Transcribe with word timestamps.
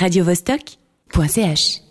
radiovostok.ch 0.00 1.85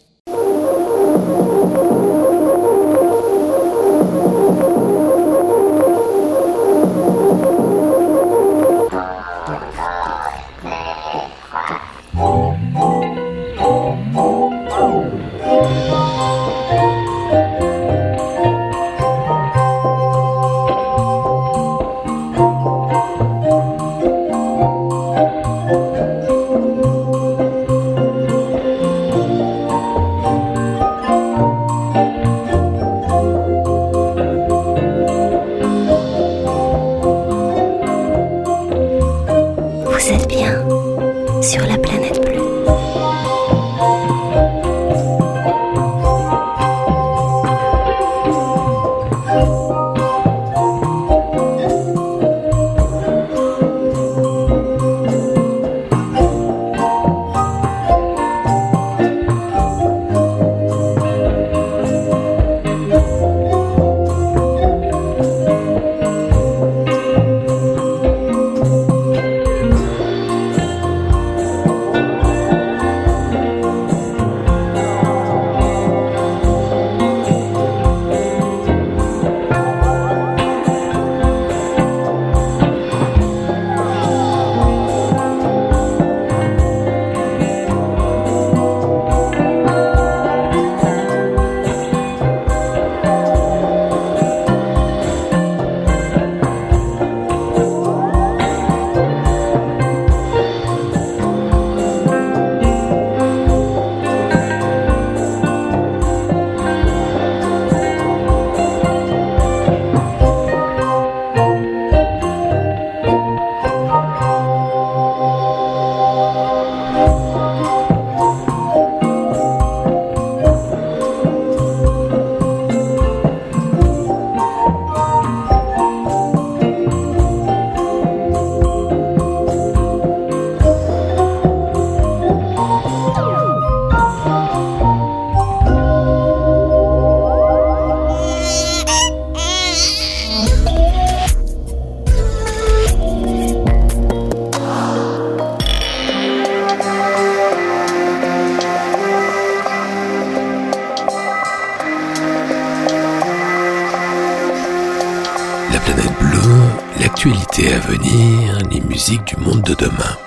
du 159.14 159.38
monde 159.38 159.62
de 159.62 159.76
demain. 159.76 160.18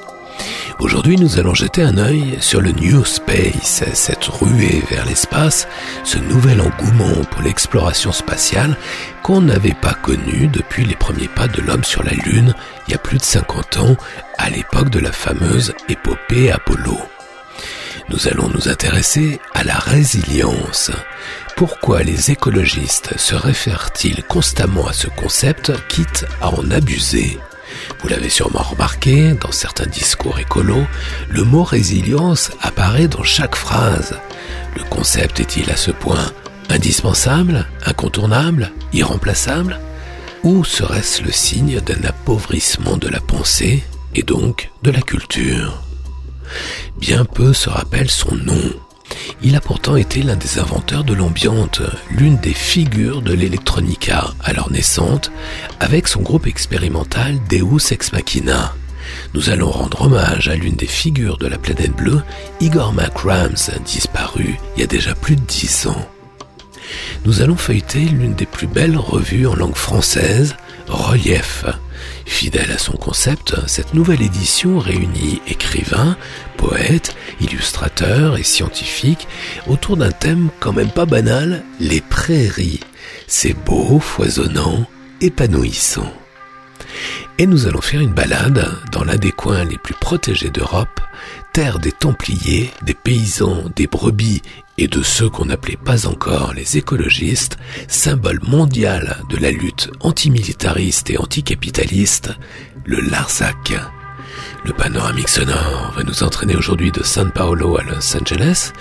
Aujourd'hui, 0.79 1.17
nous 1.17 1.41
allons 1.41 1.55
jeter 1.55 1.83
un 1.83 1.99
œil 1.99 2.39
sur 2.41 2.61
le 2.61 2.71
New 2.71 3.05
Space, 3.05 3.83
cette 3.93 4.27
ruée 4.27 4.85
vers 4.89 5.05
l'espace, 5.05 5.67
ce 6.05 6.19
nouvel 6.19 6.61
engouement 6.61 7.25
pour 7.29 7.43
l'exploration 7.43 8.13
spatiale 8.13 8.77
qu'on 9.25 9.41
n'avait 9.41 9.75
pas 9.75 9.95
connu 9.95 10.47
depuis 10.47 10.85
les 10.85 10.95
premiers 10.95 11.27
pas 11.27 11.49
de 11.49 11.61
l'homme 11.61 11.83
sur 11.83 12.05
la 12.05 12.13
Lune 12.13 12.55
il 12.87 12.93
y 12.93 12.95
a 12.95 12.99
plus 12.99 13.19
de 13.19 13.25
50 13.25 13.79
ans, 13.79 13.97
à 14.39 14.49
l'époque 14.49 14.91
de 14.91 15.01
la 15.01 15.11
fameuse 15.11 15.75
épopée 15.89 16.53
Apollo. 16.53 16.97
Nous 18.11 18.29
allons 18.29 18.49
nous 18.49 18.69
intéresser 18.69 19.41
à 19.55 19.65
la 19.65 19.77
résilience. 19.77 20.93
Pourquoi 21.57 22.05
les 22.05 22.31
écologistes 22.31 23.19
se 23.19 23.35
réfèrent-ils 23.35 24.23
constamment 24.23 24.87
à 24.87 24.93
ce 24.93 25.09
concept, 25.09 25.73
quitte 25.89 26.27
à 26.41 26.51
en 26.51 26.71
abuser? 26.71 27.41
Vous 28.01 28.09
l'avez 28.09 28.29
sûrement 28.29 28.63
remarqué, 28.63 29.33
dans 29.33 29.53
certains 29.53 29.87
discours 29.87 30.39
écolos, 30.39 30.87
le 31.29 31.43
mot 31.43 31.65
résilience 31.65 32.51
apparaît 32.61 33.09
dans 33.09 33.25
chaque 33.25 33.57
phrase. 33.57 34.15
Le 34.77 34.85
concept 34.85 35.41
est-il 35.41 35.71
à 35.71 35.77
ce 35.77 35.91
point 35.91 36.33
indispensable, 36.69 37.67
incontournable, 37.85 38.71
irremplaçable? 38.93 39.81
Ou 40.45 40.65
serait-ce 40.65 41.23
le 41.23 41.33
signe 41.33 41.81
d'un 41.81 42.05
appauvrissement 42.05 42.97
de 42.97 43.09
la 43.09 43.21
pensée 43.21 43.83
et 44.15 44.23
donc 44.23 44.71
de 44.83 44.91
la 44.93 45.01
culture? 45.01 45.83
Bien 46.99 47.25
peu 47.25 47.53
se 47.53 47.69
rappellent 47.69 48.11
son 48.11 48.35
nom. 48.37 48.73
Il 49.43 49.57
a 49.57 49.61
pourtant 49.61 49.97
été 49.97 50.23
l'un 50.23 50.37
des 50.37 50.59
inventeurs 50.59 51.05
de 51.05 51.15
l'ambiante, 51.15 51.81
l'une 52.11 52.37
des 52.39 52.55
figures 52.55 53.23
de 53.23 53.33
l'electronica 53.33 54.33
alors 54.43 54.71
naissante, 54.71 55.31
avec 55.81 56.09
son 56.09 56.23
groupe 56.23 56.47
expérimental 56.47 57.37
Deus 57.49 57.93
Ex 57.93 58.13
Machina. 58.13 58.75
Nous 59.35 59.51
allons 59.51 59.71
rendre 59.71 60.03
hommage 60.03 60.49
à 60.49 60.55
l'une 60.55 60.75
des 60.75 60.87
figures 60.87 61.39
de 61.39 61.47
la 61.47 61.59
planète 61.59 61.95
bleue, 61.95 62.23
Igor 62.61 62.93
McRams, 62.93 63.71
disparu 63.85 64.59
il 64.77 64.81
y 64.81 64.85
a 64.85 64.87
déjà 64.87 65.15
plus 65.15 65.37
de 65.37 65.43
dix 65.47 65.87
ans. 65.87 66.09
Nous 67.25 67.43
allons 67.43 67.57
feuilleter 67.57 68.01
l'une 68.01 68.35
des 68.35 68.47
plus 68.47 68.67
belles 68.67 68.97
revues 68.97 69.47
en 69.47 69.55
langue 69.55 69.77
française, 69.77 70.57
Relief. 70.87 71.65
Fidèle 72.29 72.71
à 72.71 72.79
son 72.79 72.93
concept, 72.93 73.57
cette 73.67 73.95
nouvelle 73.95 74.23
édition 74.23 74.79
réunit 74.79 75.41
écrivains, 75.49 76.17
poètes, 76.57 77.17
illustrateurs 77.41 78.37
et 78.37 78.45
scientifiques 78.45 79.27
autour 79.67 79.97
d'un 79.97 80.13
thème 80.13 80.51
quand 80.61 80.73
même 80.73 80.91
pas 80.91 81.07
banal, 81.07 81.65
les 81.81 82.03
prairies. 82.03 82.81
C'est 83.27 83.55
beau, 83.55 83.99
foisonnant, 83.99 84.87
épanouissant. 85.21 86.13
Et 87.39 87.47
nous 87.47 87.67
allons 87.67 87.81
faire 87.81 88.03
une 88.03 88.13
balade 88.13 88.73
dans 88.93 89.05
l'un 89.05 89.17
des 89.17 89.33
coins 89.33 89.65
les 89.65 89.79
plus 89.79 89.95
protégés 89.95 90.51
d'Europe, 90.51 91.01
terre 91.53 91.81
des 91.81 91.93
Templiers, 91.93 92.71
des 92.83 92.95
paysans, 92.95 93.65
des 93.75 93.87
brebis 93.87 94.43
et 94.79 94.87
de 94.87 95.03
ceux 95.03 95.29
qu'on 95.29 95.47
n'appelait 95.47 95.77
pas 95.77 96.07
encore 96.07 96.55
les 96.55 96.79
écologistes, 96.79 97.59
symbole 97.89 98.41
mondial 98.47 99.17
de 99.29 99.37
la 99.37 99.51
lutte 99.51 99.91
antimilitariste 100.01 101.11
et 101.11 101.19
anticapitaliste, 101.19 102.31
le 102.85 103.01
Larzac. 103.01 103.75
Le 104.65 104.73
panoramique 104.73 105.29
sonore 105.29 105.93
va 105.97 106.03
nous 106.03 106.23
entraîner 106.23 106.55
aujourd'hui 106.55 106.93
de 106.93 107.03
San 107.03 107.31
Paolo 107.31 107.79
à 107.79 107.83
Los 107.83 108.17
Angeles, 108.17 108.73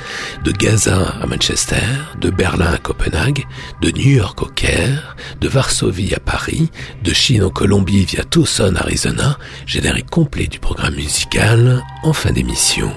de 0.44 0.52
Gaza 0.52 1.16
à 1.22 1.26
Manchester, 1.26 1.82
de 2.20 2.30
Berlin 2.30 2.74
à 2.74 2.78
Copenhague, 2.78 3.46
de 3.82 3.92
New 3.92 4.18
York 4.18 4.42
au 4.42 4.48
Caire, 4.48 5.16
de 5.40 5.48
Varsovie 5.48 6.14
à 6.14 6.20
Paris, 6.20 6.72
de 7.04 7.14
Chine 7.14 7.44
en 7.44 7.50
Colombie 7.50 8.06
via 8.06 8.24
Tucson, 8.24 8.76
Arizona, 8.76 9.38
générique 9.66 10.10
complet 10.10 10.48
du 10.48 10.60
programme 10.60 10.96
musical 10.96 11.84
en 12.04 12.14
fin 12.14 12.32
d'émission. 12.32 12.92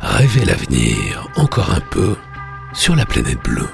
Rêvez 0.00 0.44
l'avenir 0.44 1.28
encore 1.36 1.72
un 1.72 1.80
peu 1.80 2.16
sur 2.72 2.94
la 2.94 3.04
planète 3.04 3.42
bleue. 3.42 3.68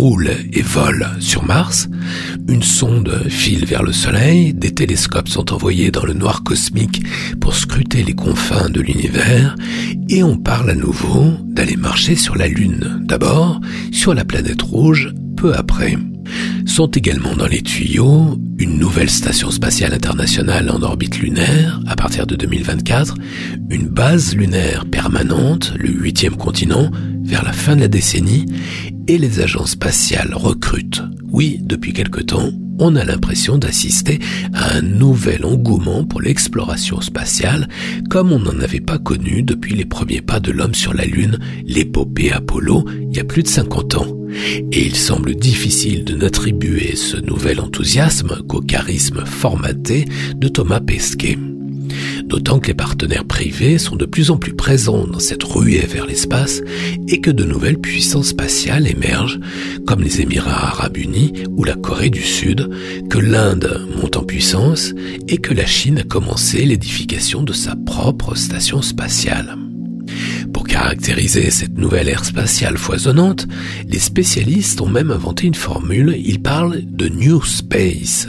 Roulent 0.00 0.34
et 0.54 0.62
volent 0.62 1.20
sur 1.20 1.44
Mars, 1.44 1.86
une 2.48 2.62
sonde 2.62 3.28
file 3.28 3.66
vers 3.66 3.82
le 3.82 3.92
Soleil, 3.92 4.54
des 4.54 4.70
télescopes 4.70 5.28
sont 5.28 5.52
envoyés 5.52 5.90
dans 5.90 6.06
le 6.06 6.14
noir 6.14 6.42
cosmique 6.42 7.02
pour 7.38 7.54
scruter 7.54 8.02
les 8.02 8.14
confins 8.14 8.70
de 8.70 8.80
l'univers, 8.80 9.56
et 10.08 10.22
on 10.22 10.38
parle 10.38 10.70
à 10.70 10.74
nouveau 10.74 11.34
d'aller 11.44 11.76
marcher 11.76 12.14
sur 12.14 12.34
la 12.34 12.48
Lune, 12.48 13.02
d'abord 13.02 13.60
sur 13.92 14.14
la 14.14 14.24
planète 14.24 14.62
rouge, 14.62 15.12
peu 15.36 15.54
après. 15.54 15.98
Sont 16.64 16.90
également 16.90 17.36
dans 17.36 17.48
les 17.48 17.60
tuyaux 17.60 18.38
une 18.58 18.78
nouvelle 18.78 19.10
station 19.10 19.50
spatiale 19.50 19.92
internationale 19.92 20.70
en 20.70 20.80
orbite 20.82 21.18
lunaire 21.18 21.78
à 21.86 21.94
partir 21.94 22.26
de 22.26 22.36
2024, 22.36 23.16
une 23.68 23.88
base 23.88 24.34
lunaire 24.34 24.86
permanente, 24.86 25.74
le 25.78 25.90
huitième 25.90 26.36
continent, 26.36 26.90
vers 27.22 27.44
la 27.44 27.52
fin 27.52 27.76
de 27.76 27.82
la 27.82 27.88
décennie, 27.88 28.46
et 29.10 29.18
les 29.18 29.40
agences 29.40 29.72
spatiales 29.72 30.34
recrutent. 30.34 31.02
Oui, 31.32 31.58
depuis 31.60 31.92
quelque 31.92 32.20
temps, 32.20 32.52
on 32.78 32.94
a 32.94 33.04
l'impression 33.04 33.58
d'assister 33.58 34.20
à 34.54 34.76
un 34.76 34.82
nouvel 34.82 35.44
engouement 35.44 36.04
pour 36.04 36.20
l'exploration 36.20 37.00
spatiale, 37.00 37.68
comme 38.08 38.30
on 38.30 38.38
n'en 38.38 38.60
avait 38.60 38.78
pas 38.78 38.98
connu 38.98 39.42
depuis 39.42 39.74
les 39.74 39.84
premiers 39.84 40.20
pas 40.20 40.38
de 40.38 40.52
l'homme 40.52 40.74
sur 40.74 40.94
la 40.94 41.06
Lune, 41.06 41.40
l'épopée 41.66 42.30
Apollo, 42.30 42.84
il 43.10 43.16
y 43.16 43.18
a 43.18 43.24
plus 43.24 43.42
de 43.42 43.48
50 43.48 43.96
ans. 43.96 44.16
Et 44.70 44.86
il 44.86 44.94
semble 44.94 45.34
difficile 45.34 46.04
de 46.04 46.14
n'attribuer 46.14 46.94
ce 46.94 47.16
nouvel 47.16 47.58
enthousiasme 47.58 48.42
qu'au 48.46 48.60
charisme 48.60 49.26
formaté 49.26 50.04
de 50.36 50.46
Thomas 50.46 50.80
Pesquet. 50.80 51.36
D'autant 52.30 52.60
que 52.60 52.68
les 52.68 52.74
partenaires 52.74 53.24
privés 53.24 53.76
sont 53.76 53.96
de 53.96 54.06
plus 54.06 54.30
en 54.30 54.36
plus 54.36 54.54
présents 54.54 55.04
dans 55.04 55.18
cette 55.18 55.42
ruée 55.42 55.84
vers 55.84 56.06
l'espace 56.06 56.62
et 57.08 57.20
que 57.20 57.30
de 57.32 57.42
nouvelles 57.42 57.80
puissances 57.80 58.28
spatiales 58.28 58.86
émergent, 58.86 59.40
comme 59.84 60.02
les 60.02 60.20
Émirats 60.20 60.68
arabes 60.68 60.96
unis 60.96 61.32
ou 61.56 61.64
la 61.64 61.74
Corée 61.74 62.08
du 62.08 62.22
Sud, 62.22 62.70
que 63.10 63.18
l'Inde 63.18 63.84
monte 64.00 64.16
en 64.16 64.22
puissance 64.22 64.94
et 65.26 65.38
que 65.38 65.52
la 65.52 65.66
Chine 65.66 65.98
a 65.98 66.04
commencé 66.04 66.64
l'édification 66.64 67.42
de 67.42 67.52
sa 67.52 67.74
propre 67.74 68.36
station 68.36 68.80
spatiale. 68.80 69.56
Pour 70.52 70.66
caractériser 70.66 71.50
cette 71.50 71.76
nouvelle 71.76 72.08
ère 72.08 72.24
spatiale 72.24 72.76
foisonnante, 72.76 73.46
les 73.88 73.98
spécialistes 73.98 74.80
ont 74.80 74.88
même 74.88 75.10
inventé 75.10 75.46
une 75.46 75.54
formule, 75.54 76.16
ils 76.18 76.42
parlent 76.42 76.80
de 76.84 77.08
New 77.08 77.42
Space. 77.44 78.28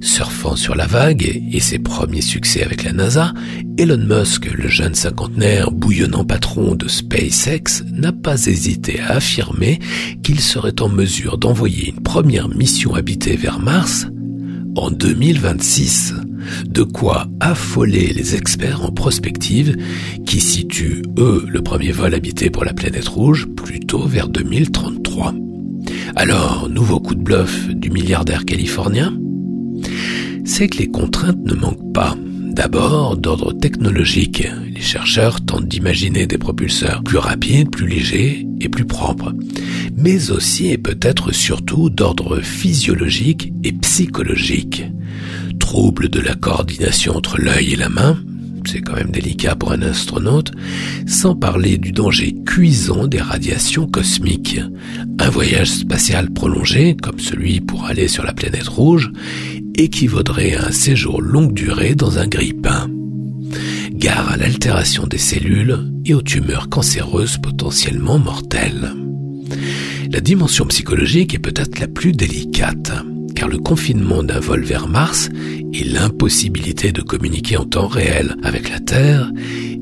Surfant 0.00 0.56
sur 0.56 0.74
la 0.74 0.86
vague 0.86 1.42
et 1.52 1.60
ses 1.60 1.78
premiers 1.78 2.22
succès 2.22 2.62
avec 2.62 2.84
la 2.84 2.92
NASA, 2.92 3.32
Elon 3.78 3.98
Musk, 3.98 4.50
le 4.52 4.68
jeune 4.68 4.94
cinquantenaire 4.94 5.70
bouillonnant 5.70 6.24
patron 6.24 6.74
de 6.74 6.88
SpaceX, 6.88 7.84
n'a 7.92 8.12
pas 8.12 8.46
hésité 8.46 9.00
à 9.00 9.16
affirmer 9.16 9.78
qu'il 10.22 10.40
serait 10.40 10.80
en 10.80 10.88
mesure 10.88 11.38
d'envoyer 11.38 11.90
une 11.90 12.02
première 12.02 12.48
mission 12.48 12.94
habitée 12.94 13.36
vers 13.36 13.58
Mars 13.58 14.06
en 14.76 14.90
2026. 14.90 16.14
De 16.66 16.82
quoi 16.82 17.26
affoler 17.40 18.12
les 18.12 18.34
experts 18.34 18.84
en 18.84 18.90
prospective 18.90 19.76
qui 20.26 20.40
situent, 20.40 21.02
eux, 21.18 21.44
le 21.48 21.62
premier 21.62 21.92
vol 21.92 22.14
habité 22.14 22.50
pour 22.50 22.64
la 22.64 22.72
planète 22.72 23.08
rouge 23.08 23.46
plutôt 23.46 24.06
vers 24.06 24.28
2033. 24.28 25.34
Alors, 26.16 26.68
nouveau 26.68 27.00
coup 27.00 27.14
de 27.14 27.22
bluff 27.22 27.68
du 27.68 27.90
milliardaire 27.90 28.44
californien? 28.44 29.16
C'est 30.44 30.68
que 30.68 30.78
les 30.78 30.88
contraintes 30.88 31.44
ne 31.44 31.54
manquent 31.54 31.92
pas. 31.92 32.16
D'abord, 32.58 33.16
d'ordre 33.16 33.52
technologique. 33.52 34.48
Les 34.74 34.80
chercheurs 34.80 35.40
tentent 35.40 35.68
d'imaginer 35.68 36.26
des 36.26 36.38
propulseurs 36.38 37.04
plus 37.04 37.18
rapides, 37.18 37.70
plus 37.70 37.86
légers 37.86 38.48
et 38.60 38.68
plus 38.68 38.84
propres. 38.84 39.32
Mais 39.96 40.30
aussi 40.30 40.70
et 40.70 40.78
peut-être 40.78 41.32
surtout 41.32 41.88
d'ordre 41.88 42.40
physiologique 42.40 43.52
et 43.62 43.72
psychologique 43.72 44.86
trouble 45.68 46.08
de 46.08 46.20
la 46.20 46.34
coordination 46.34 47.14
entre 47.14 47.38
l'œil 47.38 47.74
et 47.74 47.76
la 47.76 47.90
main, 47.90 48.16
c'est 48.64 48.80
quand 48.80 48.94
même 48.94 49.10
délicat 49.10 49.54
pour 49.54 49.70
un 49.70 49.82
astronaute, 49.82 50.50
sans 51.06 51.36
parler 51.36 51.76
du 51.76 51.92
danger 51.92 52.34
cuisant 52.46 53.06
des 53.06 53.20
radiations 53.20 53.86
cosmiques. 53.86 54.62
Un 55.18 55.28
voyage 55.28 55.68
spatial 55.68 56.30
prolongé, 56.30 56.96
comme 56.96 57.18
celui 57.18 57.60
pour 57.60 57.84
aller 57.84 58.08
sur 58.08 58.24
la 58.24 58.32
planète 58.32 58.66
rouge, 58.66 59.12
équivaudrait 59.76 60.54
à 60.54 60.68
un 60.68 60.72
séjour 60.72 61.20
longue 61.20 61.52
durée 61.52 61.94
dans 61.94 62.18
un 62.18 62.28
grille-pain. 62.28 62.88
Gare 63.92 64.30
à 64.30 64.38
l'altération 64.38 65.06
des 65.06 65.18
cellules 65.18 65.76
et 66.06 66.14
aux 66.14 66.22
tumeurs 66.22 66.70
cancéreuses 66.70 67.36
potentiellement 67.36 68.18
mortelles. 68.18 68.94
La 70.10 70.20
dimension 70.20 70.64
psychologique 70.64 71.34
est 71.34 71.38
peut-être 71.38 71.78
la 71.78 71.88
plus 71.88 72.12
délicate 72.12 72.90
car 73.38 73.48
le 73.48 73.58
confinement 73.58 74.24
d'un 74.24 74.40
vol 74.40 74.64
vers 74.64 74.88
Mars 74.88 75.28
et 75.72 75.84
l'impossibilité 75.84 76.90
de 76.90 77.02
communiquer 77.02 77.56
en 77.56 77.64
temps 77.64 77.86
réel 77.86 78.34
avec 78.42 78.68
la 78.68 78.80
Terre 78.80 79.30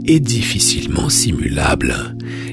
est 0.04 0.20
difficilement 0.20 1.08
simulable. 1.08 1.94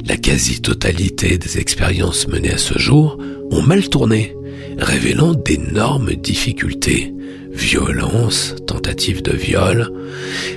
La 0.08 0.16
quasi-totalité 0.16 1.38
des 1.38 1.58
expériences 1.58 2.30
menées 2.30 2.54
à 2.54 2.58
ce 2.58 2.80
jour 2.80 3.18
ont 3.52 3.62
mal 3.62 3.90
tourné, 3.90 4.34
révélant 4.78 5.34
d'énormes 5.34 6.14
difficultés. 6.14 7.14
Violence, 7.52 8.56
tentative 8.66 9.22
de 9.22 9.34
viol. 9.34 9.92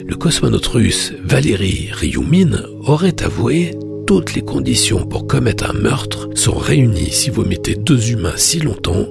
Le 0.07 0.15
cosmonaute 0.15 0.67
russe 0.67 1.13
Valérie 1.25 1.89
Ryumin 1.93 2.63
aurait 2.85 3.21
avoué 3.25 3.73
toutes 4.07 4.35
les 4.35 4.43
conditions 4.43 5.07
pour 5.07 5.27
commettre 5.27 5.69
un 5.69 5.73
meurtre 5.73 6.29
sont 6.37 6.57
réunies 6.57 7.11
si 7.11 7.31
vous 7.31 7.45
mettez 7.45 7.75
deux 7.75 8.13
humains 8.13 8.37
si 8.37 8.61
longtemps 8.61 9.09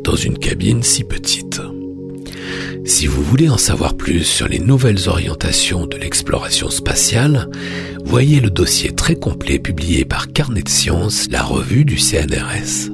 dans 0.00 0.16
une 0.16 0.38
cabine 0.38 0.82
si 0.82 1.04
petite. 1.04 1.60
Si 2.84 3.06
vous 3.06 3.22
voulez 3.22 3.48
en 3.48 3.58
savoir 3.58 3.96
plus 3.96 4.24
sur 4.24 4.46
les 4.46 4.58
nouvelles 4.58 5.08
orientations 5.08 5.86
de 5.86 5.96
l'exploration 5.96 6.68
spatiale, 6.68 7.48
voyez 8.04 8.40
le 8.40 8.50
dossier 8.50 8.94
très 8.94 9.16
complet 9.16 9.58
publié 9.58 10.04
par 10.04 10.32
Carnet 10.32 10.62
de 10.62 11.32
la 11.32 11.42
revue 11.42 11.84
du 11.84 11.96
CNRS. 11.96 12.93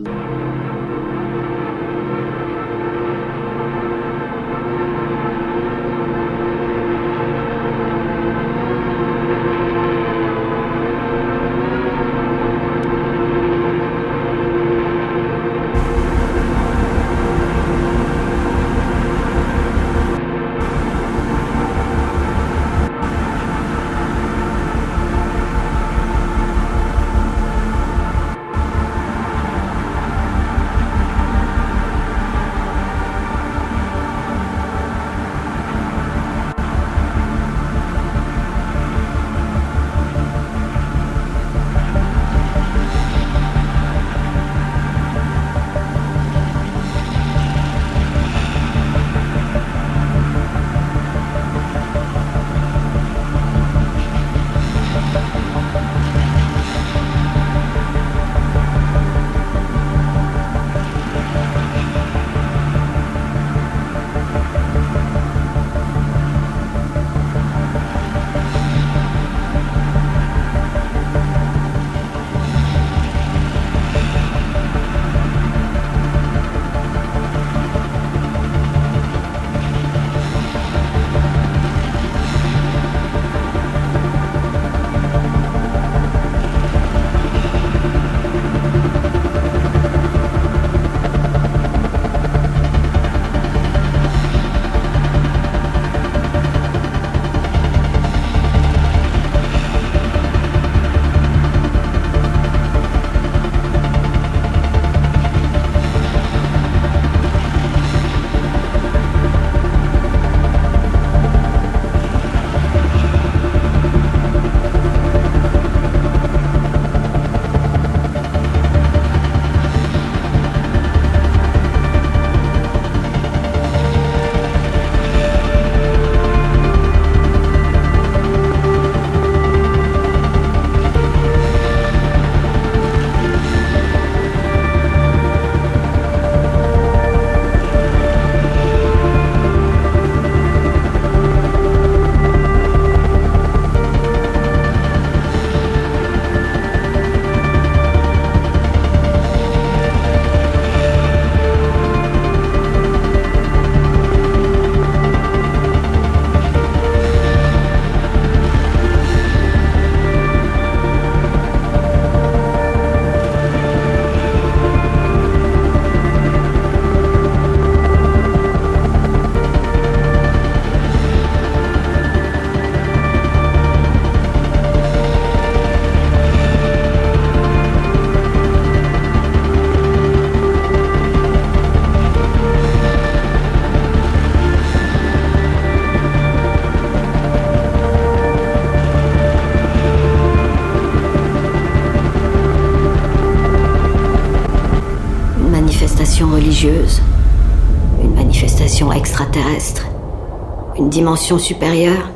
Une 201.00 201.06
dimension 201.06 201.38
supérieure. 201.38 202.10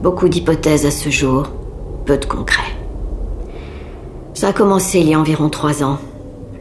Beaucoup 0.00 0.28
d'hypothèses 0.28 0.86
à 0.86 0.92
ce 0.92 1.10
jour, 1.10 1.48
peu 2.06 2.16
de 2.16 2.26
concret. 2.26 2.76
Ça 4.34 4.48
a 4.48 4.52
commencé 4.52 5.00
il 5.00 5.08
y 5.08 5.14
a 5.14 5.18
environ 5.18 5.48
trois 5.48 5.82
ans. 5.82 5.98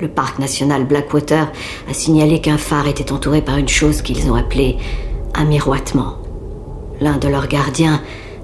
Le 0.01 0.07
parc 0.07 0.39
national 0.39 0.85
Blackwater 0.85 1.51
a 1.87 1.93
signalé 1.93 2.41
qu'un 2.41 2.57
phare 2.57 2.87
était 2.87 3.11
entouré 3.11 3.43
par 3.43 3.57
une 3.57 3.67
chose 3.67 4.01
qu'ils 4.01 4.31
ont 4.31 4.35
appelée 4.35 4.77
un 5.35 5.45
miroitement. 5.45 6.15
L'un 7.01 7.17
de 7.17 7.27
leurs 7.27 7.47
gardiens 7.47 8.01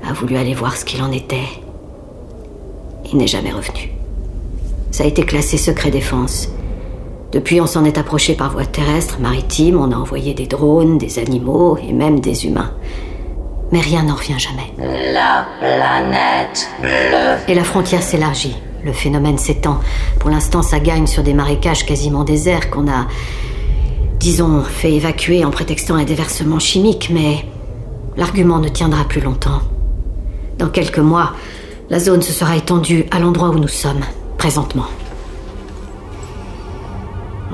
a 0.08 0.14
voulu 0.14 0.38
aller 0.38 0.54
voir 0.54 0.78
ce 0.78 0.86
qu'il 0.86 1.02
en 1.02 1.12
était. 1.12 1.50
Il 3.12 3.18
n'est 3.18 3.26
jamais 3.26 3.52
revenu. 3.52 3.90
Ça 4.92 5.04
a 5.04 5.08
été 5.08 5.24
classé 5.24 5.58
secret 5.58 5.90
défense. 5.90 6.48
Depuis, 7.32 7.60
on 7.60 7.66
s'en 7.66 7.86
est 7.86 7.98
approché 7.98 8.36
par 8.36 8.52
voie 8.52 8.68
terrestre, 8.68 9.18
maritime, 9.20 9.80
on 9.80 9.92
a 9.92 9.96
envoyé 9.96 10.36
des 10.36 10.46
drones, 10.46 11.00
des 11.00 11.18
animaux 11.18 11.78
et 11.78 11.92
même 11.92 12.20
des 12.20 12.46
humains. 12.46 12.70
Mais 13.74 13.82
rien 13.82 14.04
n'en 14.04 14.14
revient 14.14 14.38
jamais. 14.38 14.72
La 14.78 15.48
planète 15.58 16.70
bleue. 16.80 17.38
Et 17.48 17.56
la 17.56 17.64
frontière 17.64 18.04
s'élargit. 18.04 18.56
Le 18.86 18.94
phénomène 18.94 19.40
s'étend. 19.40 19.80
Pour 20.20 20.30
l'instant, 20.30 20.62
ça 20.62 20.80
gagne 20.80 21.08
sur 21.08 21.24
des 21.24 21.34
marécages 21.34 21.84
quasiment 21.84 22.24
déserts 22.24 22.70
qu'on 22.70 22.88
a, 22.88 23.08
disons, 24.20 24.62
fait 24.62 24.94
évacuer 24.94 25.44
en 25.44 25.50
prétextant 25.50 25.96
un 25.96 26.04
déversement 26.04 26.60
chimique, 26.60 27.10
mais 27.12 27.44
l'argument 28.16 28.60
ne 28.60 28.70
tiendra 28.70 29.06
plus 29.06 29.22
longtemps. 29.22 29.62
Dans 30.60 30.70
quelques 30.70 31.00
mois, 31.00 31.32
la 31.90 32.00
zone 32.00 32.22
se 32.22 32.32
sera 32.32 32.56
étendue 32.56 33.06
à 33.10 33.18
l'endroit 33.18 33.50
où 33.50 33.58
nous 33.58 33.68
sommes, 33.68 34.04
présentement. 34.38 34.86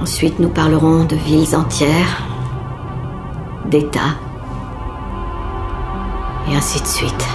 Ensuite, 0.01 0.38
nous 0.39 0.49
parlerons 0.49 1.05
de 1.05 1.15
villes 1.15 1.55
entières, 1.55 2.23
d'États, 3.69 4.17
et 6.49 6.55
ainsi 6.55 6.81
de 6.81 6.88
suite. 6.88 7.27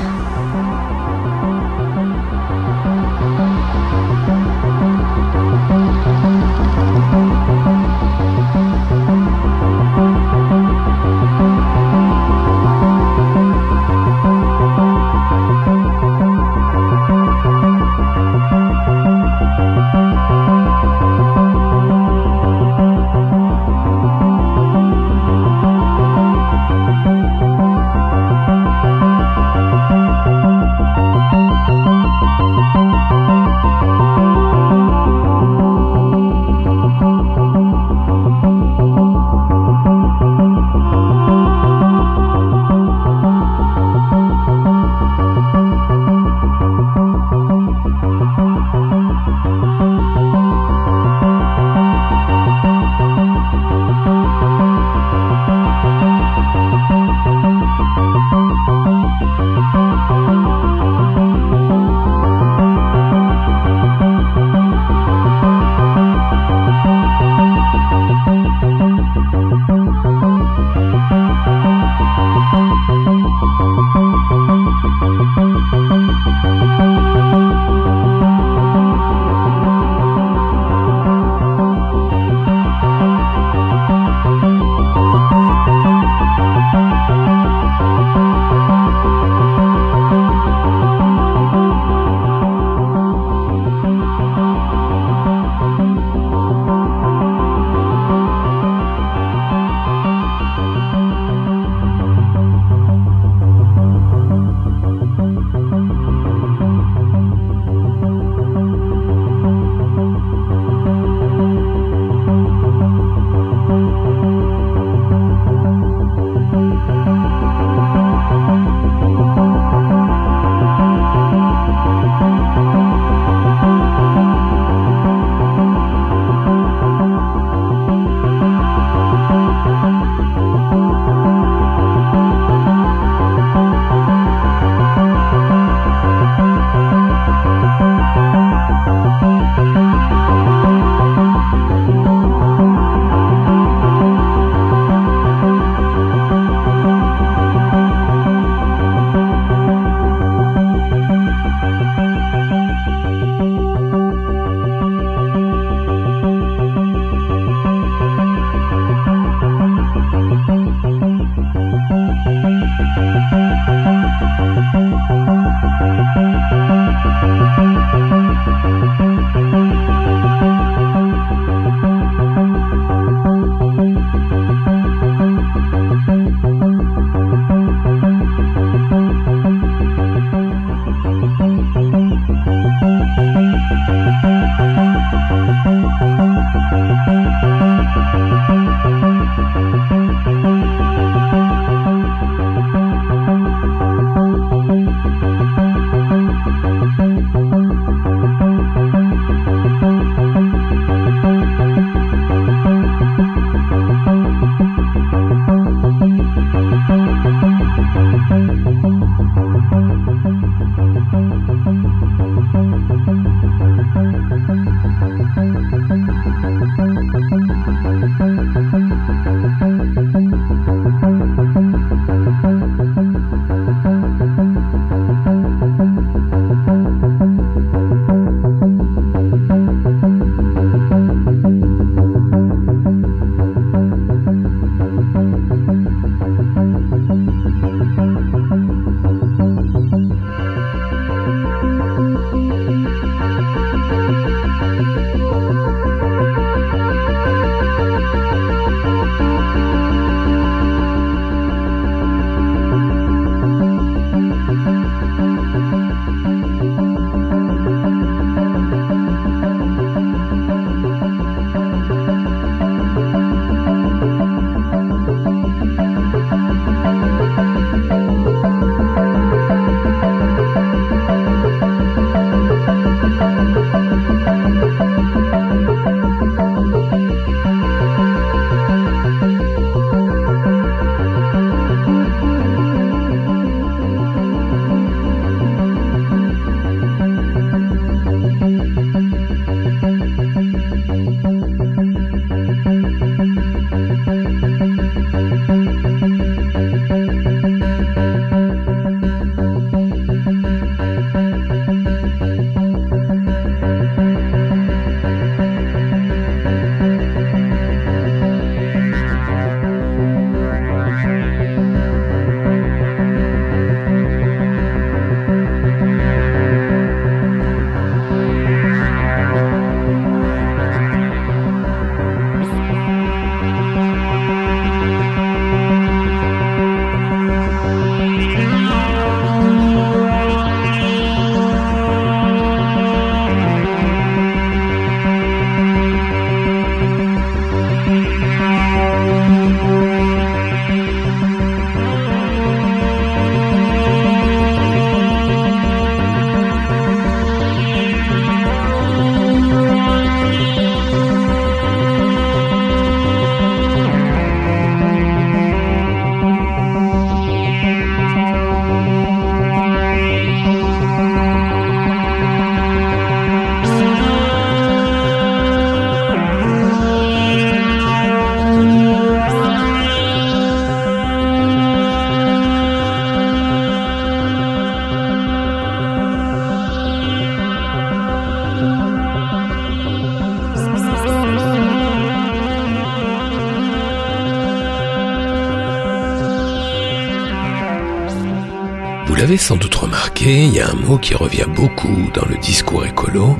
Remarqué, 389.85 390.44
il 390.44 390.55
y 390.55 390.61
a 390.61 390.70
un 390.70 390.75
mot 390.75 390.97
qui 390.97 391.14
revient 391.14 391.47
beaucoup 391.55 392.09
dans 392.14 392.25
le 392.25 392.38
discours 392.38 392.87
écolo, 392.87 393.37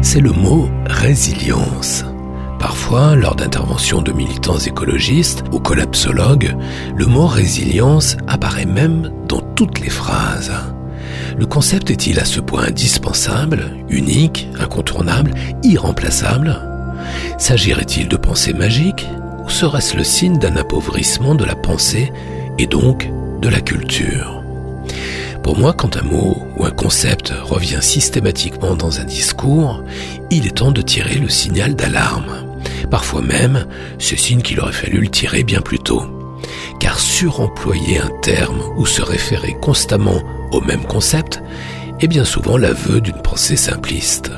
c'est 0.00 0.20
le 0.20 0.32
mot 0.32 0.70
résilience. 0.86 2.06
Parfois, 2.58 3.14
lors 3.14 3.36
d'interventions 3.36 4.00
de 4.00 4.10
militants 4.10 4.58
écologistes 4.58 5.44
ou 5.52 5.60
collapsologues, 5.60 6.56
le 6.96 7.04
mot 7.04 7.26
résilience 7.26 8.16
apparaît 8.26 8.64
même 8.64 9.12
dans 9.28 9.42
toutes 9.54 9.80
les 9.80 9.90
phrases. 9.90 10.52
Le 11.36 11.44
concept 11.44 11.90
est-il 11.90 12.18
à 12.18 12.24
ce 12.24 12.40
point 12.40 12.68
indispensable, 12.68 13.76
unique, 13.90 14.48
incontournable, 14.58 15.34
irremplaçable? 15.62 16.62
S'agirait-il 17.36 18.08
de 18.08 18.16
pensée 18.16 18.54
magique 18.54 19.06
ou 19.44 19.50
serait-ce 19.50 19.98
le 19.98 20.04
signe 20.04 20.38
d'un 20.38 20.56
appauvrissement 20.56 21.34
de 21.34 21.44
la 21.44 21.56
pensée 21.56 22.10
et 22.58 22.66
donc 22.66 23.10
de 23.42 23.48
la 23.50 23.60
culture? 23.60 24.33
Pour 25.44 25.58
moi, 25.58 25.74
quand 25.74 25.98
un 25.98 26.02
mot 26.02 26.42
ou 26.56 26.64
un 26.64 26.70
concept 26.70 27.30
revient 27.42 27.82
systématiquement 27.82 28.74
dans 28.74 29.00
un 29.00 29.04
discours, 29.04 29.84
il 30.30 30.46
est 30.46 30.56
temps 30.56 30.72
de 30.72 30.80
tirer 30.80 31.16
le 31.16 31.28
signal 31.28 31.76
d'alarme. 31.76 32.46
Parfois 32.90 33.20
même, 33.20 33.66
ce 33.98 34.16
signe 34.16 34.40
qu'il 34.40 34.58
aurait 34.58 34.72
fallu 34.72 35.00
le 35.00 35.08
tirer 35.08 35.44
bien 35.44 35.60
plus 35.60 35.78
tôt. 35.78 36.02
Car 36.80 36.98
suremployer 36.98 37.98
un 37.98 38.10
terme 38.22 38.62
ou 38.78 38.86
se 38.86 39.02
référer 39.02 39.54
constamment 39.60 40.22
au 40.50 40.62
même 40.62 40.84
concept 40.86 41.42
est 42.00 42.08
bien 42.08 42.24
souvent 42.24 42.56
l'aveu 42.56 43.02
d'une 43.02 43.20
pensée 43.20 43.56
simpliste. 43.56 44.32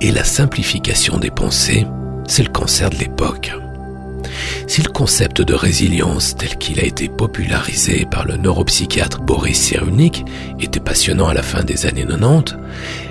Et 0.00 0.12
la 0.12 0.22
simplification 0.22 1.18
des 1.18 1.32
pensées, 1.32 1.84
c'est 2.28 2.44
le 2.44 2.52
cancer 2.52 2.90
de 2.90 2.96
l'époque. 2.96 3.52
Si 4.68 4.82
le 4.82 4.90
concept 4.90 5.40
de 5.40 5.54
résilience 5.54 6.36
tel 6.36 6.58
qu'il 6.58 6.78
a 6.78 6.84
été 6.84 7.08
popularisé 7.08 8.04
par 8.04 8.26
le 8.26 8.36
neuropsychiatre 8.36 9.22
Boris 9.22 9.58
Cyrulnik 9.58 10.26
était 10.60 10.78
passionnant 10.78 11.26
à 11.26 11.32
la 11.32 11.42
fin 11.42 11.64
des 11.64 11.86
années 11.86 12.04
90, 12.06 12.54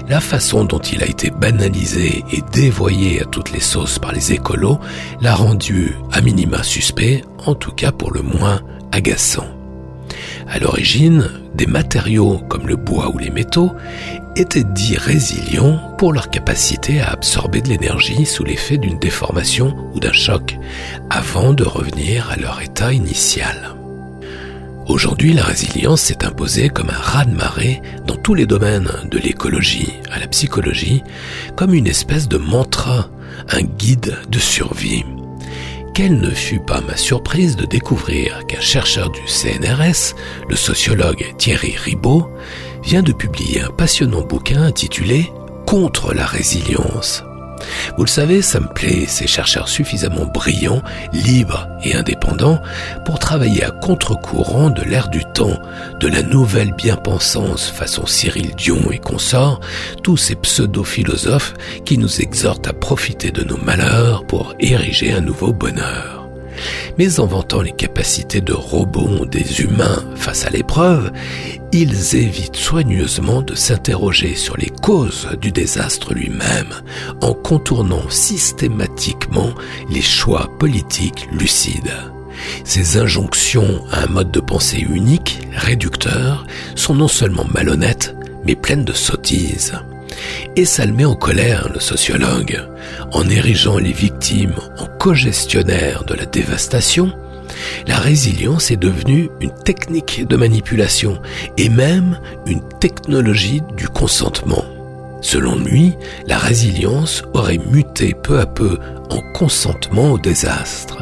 la 0.08 0.20
façon 0.20 0.66
dont 0.66 0.78
il 0.78 1.02
a 1.02 1.08
été 1.08 1.32
banalisé 1.32 2.24
et 2.32 2.44
dévoyé 2.54 3.24
à 3.24 3.26
toutes 3.26 3.52
les 3.52 3.60
sauces 3.60 3.98
par 3.98 4.12
les 4.12 4.34
écolos 4.34 4.80
l'a 5.20 5.34
rendu 5.34 5.96
à 6.12 6.22
minima 6.22 6.62
suspect, 6.62 7.24
en 7.48 7.56
tout 7.56 7.72
cas 7.72 7.92
pour 7.92 8.14
le 8.14 8.22
moins 8.22 8.62
agaçant. 8.92 9.48
À 10.48 10.60
l'origine, 10.60 11.28
des 11.56 11.66
matériaux 11.66 12.40
comme 12.50 12.68
le 12.68 12.76
bois 12.76 13.10
ou 13.10 13.18
les 13.18 13.32
métaux 13.32 13.72
étaient 14.40 14.64
dits 14.64 14.98
résilients 14.98 15.96
pour 15.98 16.14
leur 16.14 16.30
capacité 16.30 17.02
à 17.02 17.10
absorber 17.10 17.62
de 17.62 17.70
l'énergie 17.70 18.26
sous 18.26 18.44
l'effet 18.44 18.78
d'une 18.78 19.00
déformation 19.00 19.76
ou 19.94 20.00
d'un 20.00 20.14
choc, 20.14 20.58
avant 21.10 21.54
de 21.54 21.64
revenir 21.64 22.30
à 22.30 22.36
leur 22.36 22.62
état 22.62 22.94
initial. 22.94 23.76
Aujourd'hui, 24.88 25.34
la 25.34 25.44
résilience 25.44 26.02
s'est 26.02 26.24
imposée 26.24 26.70
comme 26.70 26.90
un 26.90 27.02
raz-de-marée 27.02 27.82
dans 28.06 28.16
tous 28.16 28.36
les 28.36 28.46
domaines, 28.46 28.90
de 29.10 29.18
l'écologie 29.18 29.94
à 30.12 30.20
la 30.20 30.28
psychologie, 30.28 31.04
comme 31.56 31.74
une 31.74 31.88
espèce 31.88 32.28
de 32.28 32.38
mantra, 32.38 33.10
un 33.50 33.62
guide 33.62 34.18
de 34.30 34.40
survie. 34.40 35.04
Quelle 35.94 36.20
ne 36.20 36.30
fut 36.30 36.60
pas 36.60 36.82
ma 36.82 36.96
surprise 36.96 37.56
de 37.56 37.66
découvrir 37.66 38.46
qu'un 38.48 38.62
chercheur 38.62 39.10
du 39.10 39.28
CNRS, 39.28 40.16
le 40.48 40.56
sociologue 40.56 41.26
Thierry 41.40 41.76
Ribaud, 41.76 42.30
vient 42.88 43.04
de 43.04 43.12
publier 43.12 43.60
un 43.60 43.70
passionnant 43.70 44.22
bouquin 44.22 44.62
intitulé 44.62 45.30
Contre 45.66 46.14
la 46.14 46.26
résilience. 46.26 47.22
Vous 47.98 48.06
le 48.06 48.10
savez, 48.10 48.42
ça 48.42 48.62
me 48.62 48.74
plaît, 48.74 49.04
ces 49.08 49.28
chercheurs 49.28 49.68
suffisamment 49.68 50.26
brillants, 50.26 50.82
libres 51.12 51.68
et 51.84 51.96
indépendants 51.96 52.62
pour 53.06 53.20
travailler 53.20 53.66
à 53.66 53.72
contre-courant 53.72 54.70
de 54.70 54.84
l'ère 54.84 55.10
du 55.10 55.26
temps, 55.34 55.60
de 56.00 56.08
la 56.08 56.24
nouvelle 56.24 56.72
bien-pensance 56.72 57.70
façon 57.70 58.06
Cyril 58.06 58.56
Dion 58.56 58.90
et 58.90 59.00
consorts, 59.00 59.60
tous 60.02 60.16
ces 60.16 60.36
pseudo-philosophes 60.36 61.56
qui 61.84 61.98
nous 61.98 62.22
exhortent 62.22 62.70
à 62.70 62.74
profiter 62.74 63.32
de 63.32 63.44
nos 63.44 63.58
malheurs 63.58 64.26
pour 64.28 64.54
ériger 64.62 65.12
un 65.12 65.20
nouveau 65.20 65.52
bonheur 65.52 66.17
mais 66.98 67.20
en 67.20 67.26
vantant 67.26 67.62
les 67.62 67.72
capacités 67.72 68.42
de 68.42 68.54
rebond 68.54 69.26
des 69.26 69.62
humains 69.62 70.04
face 70.16 70.46
à 70.46 70.50
l'épreuve, 70.50 71.12
ils 71.72 72.16
évitent 72.16 72.56
soigneusement 72.56 73.42
de 73.42 73.56
s'interroger 73.56 74.36
sur 74.36 74.58
les 74.58 74.72
causes 74.82 75.30
du 75.42 75.52
désastre 75.52 76.14
lui-même, 76.14 76.74
en 77.22 77.34
contournant 77.34 78.10
systématiquement 78.10 79.52
les 79.90 80.02
choix 80.02 80.50
politiques 80.60 81.28
lucides. 81.32 81.94
Ces 82.64 82.98
injonctions 82.98 83.84
à 83.92 84.04
un 84.04 84.08
mode 84.08 84.32
de 84.32 84.40
pensée 84.40 84.80
unique, 84.80 85.40
réducteur, 85.52 86.46
sont 86.76 86.96
non 86.96 87.08
seulement 87.08 87.46
malhonnêtes, 87.52 88.16
mais 88.46 88.56
pleines 88.56 88.86
de 88.86 88.94
sottises. 88.94 89.74
Et 90.56 90.66
ça 90.66 90.86
le 90.86 90.94
met 90.94 91.06
en 91.06 91.16
colère, 91.16 91.70
le 91.74 91.80
sociologue, 91.80 92.62
en 93.12 93.28
érigeant 93.30 93.78
les 93.78 93.92
victimes 93.92 94.56
en 94.78 94.86
co-gestionnaires 94.86 96.04
de 96.06 96.14
la 96.14 96.26
dévastation, 96.26 97.12
la 97.88 97.98
résilience 97.98 98.72
est 98.72 98.78
devenue 98.78 99.30
une 99.40 99.54
technique 99.54 100.28
de 100.28 100.36
manipulation 100.36 101.20
et 101.58 101.70
même 101.70 102.20
une 102.46 102.62
technologie 102.80 103.62
du 103.76 103.88
consentement. 103.88 104.66
Selon 105.22 105.56
lui, 105.56 105.94
la 106.28 106.38
résilience 106.38 107.24
aurait 107.34 107.60
muté 107.72 108.14
peu 108.14 108.40
à 108.40 108.46
peu 108.46 108.78
en 109.10 109.22
consentement 109.34 110.12
au 110.12 110.20
désastre. 110.20 110.98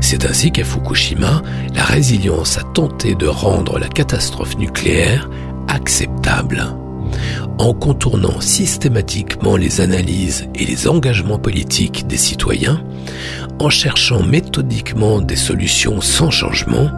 C'est 0.00 0.24
ainsi 0.24 0.50
qu'à 0.50 0.64
Fukushima, 0.64 1.42
la 1.74 1.84
résilience 1.84 2.58
a 2.58 2.62
tenté 2.72 3.14
de 3.14 3.26
rendre 3.26 3.78
la 3.78 3.88
catastrophe 3.88 4.56
nucléaire 4.56 5.28
acceptable 5.68 6.64
en 7.58 7.72
contournant 7.74 8.40
systématiquement 8.40 9.56
les 9.56 9.80
analyses 9.80 10.48
et 10.54 10.64
les 10.64 10.88
engagements 10.88 11.38
politiques 11.38 12.06
des 12.06 12.16
citoyens, 12.16 12.82
en 13.58 13.70
cherchant 13.70 14.22
méthodiquement 14.22 15.20
des 15.20 15.36
solutions 15.36 16.00
sans 16.00 16.30
changement, 16.30 16.90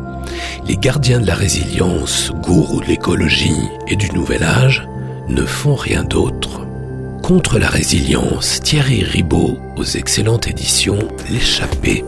les 0.67 0.77
gardiens 0.77 1.21
de 1.21 1.27
la 1.27 1.35
résilience, 1.35 2.33
gourous 2.43 2.81
de 2.81 2.87
l'écologie 2.87 3.69
et 3.89 3.97
du 3.97 4.11
nouvel 4.13 4.43
âge, 4.43 4.87
ne 5.29 5.45
font 5.45 5.75
rien 5.75 6.05
d'autre. 6.05 6.67
Contre 7.23 7.59
la 7.59 7.69
résilience, 7.69 8.61
Thierry 8.61 9.05
Ribaud 9.05 9.59
aux 9.77 9.85
excellentes 9.85 10.49
éditions 10.49 10.99
L'échappée. 11.31 12.05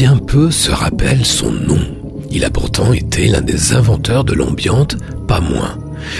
Bien 0.00 0.16
peu 0.16 0.52
se 0.52 0.70
rappellent 0.70 1.26
son 1.26 1.50
nom. 1.50 1.80
Il 2.30 2.44
a 2.44 2.50
pourtant 2.50 2.92
été 2.92 3.26
l'un 3.26 3.40
des 3.40 3.72
inventeurs 3.72 4.22
de 4.22 4.32
l'ambiante, 4.32 4.96
pas 5.26 5.40
moins. 5.40 5.76